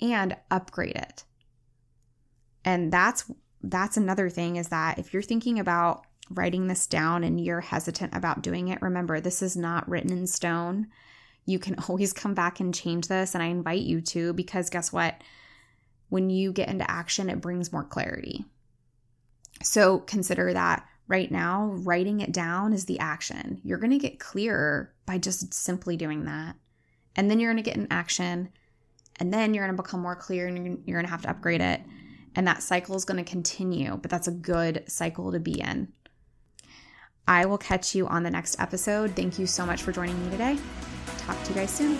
and 0.00 0.36
upgrade 0.50 0.96
it. 0.96 1.24
And 2.64 2.92
that's 2.92 3.30
that's 3.62 3.96
another 3.96 4.28
thing 4.28 4.56
is 4.56 4.68
that 4.68 4.98
if 4.98 5.12
you're 5.12 5.22
thinking 5.22 5.60
about 5.60 6.04
writing 6.30 6.66
this 6.66 6.86
down 6.86 7.24
and 7.24 7.40
you're 7.40 7.60
hesitant 7.60 8.14
about 8.14 8.42
doing 8.42 8.68
it, 8.68 8.82
remember 8.82 9.20
this 9.20 9.42
is 9.42 9.56
not 9.56 9.88
written 9.88 10.12
in 10.12 10.26
stone. 10.26 10.88
You 11.44 11.58
can 11.58 11.74
always 11.88 12.12
come 12.12 12.34
back 12.34 12.60
and 12.60 12.74
change 12.74 13.08
this 13.08 13.34
and 13.34 13.42
I 13.42 13.46
invite 13.46 13.82
you 13.82 14.00
to 14.02 14.32
because 14.32 14.70
guess 14.70 14.92
what? 14.92 15.22
When 16.08 16.28
you 16.30 16.52
get 16.52 16.68
into 16.68 16.90
action, 16.90 17.30
it 17.30 17.40
brings 17.40 17.72
more 17.72 17.84
clarity. 17.84 18.44
So 19.62 20.00
consider 20.00 20.52
that 20.52 20.86
right 21.08 21.30
now, 21.30 21.72
writing 21.82 22.20
it 22.20 22.32
down 22.32 22.72
is 22.72 22.86
the 22.86 22.98
action. 22.98 23.60
You're 23.64 23.78
going 23.78 23.90
to 23.90 23.98
get 23.98 24.20
clearer 24.20 24.92
by 25.06 25.18
just 25.18 25.52
simply 25.54 25.96
doing 25.96 26.24
that. 26.24 26.56
And 27.16 27.30
then 27.30 27.40
you're 27.40 27.52
going 27.52 27.62
to 27.62 27.70
get 27.70 27.78
in 27.78 27.86
action. 27.90 28.50
And 29.20 29.32
then 29.32 29.54
you're 29.54 29.64
going 29.64 29.76
to 29.76 29.82
become 29.82 30.00
more 30.00 30.16
clear 30.16 30.46
and 30.46 30.82
you're 30.86 30.96
going 30.96 31.06
to 31.06 31.10
have 31.10 31.22
to 31.22 31.30
upgrade 31.30 31.60
it. 31.60 31.82
And 32.34 32.46
that 32.46 32.62
cycle 32.62 32.96
is 32.96 33.04
going 33.04 33.22
to 33.22 33.30
continue, 33.30 33.96
but 33.96 34.10
that's 34.10 34.28
a 34.28 34.32
good 34.32 34.84
cycle 34.86 35.32
to 35.32 35.40
be 35.40 35.60
in. 35.60 35.92
I 37.26 37.46
will 37.46 37.58
catch 37.58 37.94
you 37.94 38.06
on 38.08 38.22
the 38.22 38.30
next 38.30 38.60
episode. 38.60 39.12
Thank 39.12 39.38
you 39.38 39.46
so 39.46 39.64
much 39.64 39.82
for 39.82 39.92
joining 39.92 40.22
me 40.24 40.30
today. 40.30 40.58
Talk 41.18 41.42
to 41.44 41.50
you 41.50 41.54
guys 41.56 41.70
soon. 41.70 41.96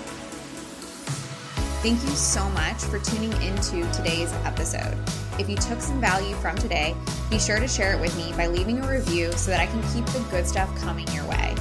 Thank 1.82 2.02
you 2.02 2.10
so 2.10 2.48
much 2.50 2.76
for 2.84 2.98
tuning 3.00 3.32
into 3.42 3.90
today's 3.92 4.32
episode. 4.44 4.96
If 5.38 5.48
you 5.48 5.56
took 5.56 5.80
some 5.80 6.00
value 6.00 6.34
from 6.36 6.56
today, 6.56 6.94
be 7.30 7.38
sure 7.38 7.58
to 7.58 7.66
share 7.66 7.94
it 7.94 8.00
with 8.00 8.16
me 8.16 8.32
by 8.36 8.46
leaving 8.46 8.78
a 8.78 8.88
review 8.88 9.32
so 9.32 9.50
that 9.50 9.60
I 9.60 9.66
can 9.66 9.82
keep 9.92 10.04
the 10.06 10.24
good 10.30 10.46
stuff 10.46 10.72
coming 10.80 11.08
your 11.08 11.24
way. 11.26 11.54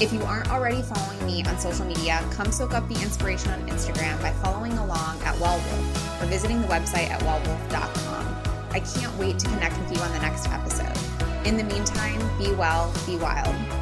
If 0.00 0.12
you 0.12 0.22
aren't 0.22 0.50
already 0.50 0.82
following 0.82 1.24
me 1.26 1.44
on 1.44 1.58
social 1.58 1.84
media, 1.84 2.24
come 2.32 2.50
soak 2.50 2.74
up 2.74 2.88
the 2.88 3.00
inspiration 3.02 3.50
on 3.52 3.60
Instagram 3.68 4.20
by 4.22 4.32
following 4.42 4.72
along 4.78 5.20
at 5.22 5.36
WellWolfe 5.36 6.22
or 6.22 6.26
visiting 6.26 6.62
the 6.62 6.68
website 6.68 7.10
at 7.10 7.20
wellwolfe.com. 7.20 8.26
I 8.70 8.80
can't 8.80 9.14
wait 9.18 9.38
to 9.40 9.48
connect 9.48 9.78
with 9.78 9.94
you 9.94 10.02
on 10.02 10.10
the 10.12 10.20
next 10.20 10.48
episode. 10.48 10.89
In 11.46 11.56
the 11.56 11.64
meantime, 11.64 12.20
be 12.36 12.52
well, 12.52 12.92
be 13.06 13.16
wild. 13.16 13.79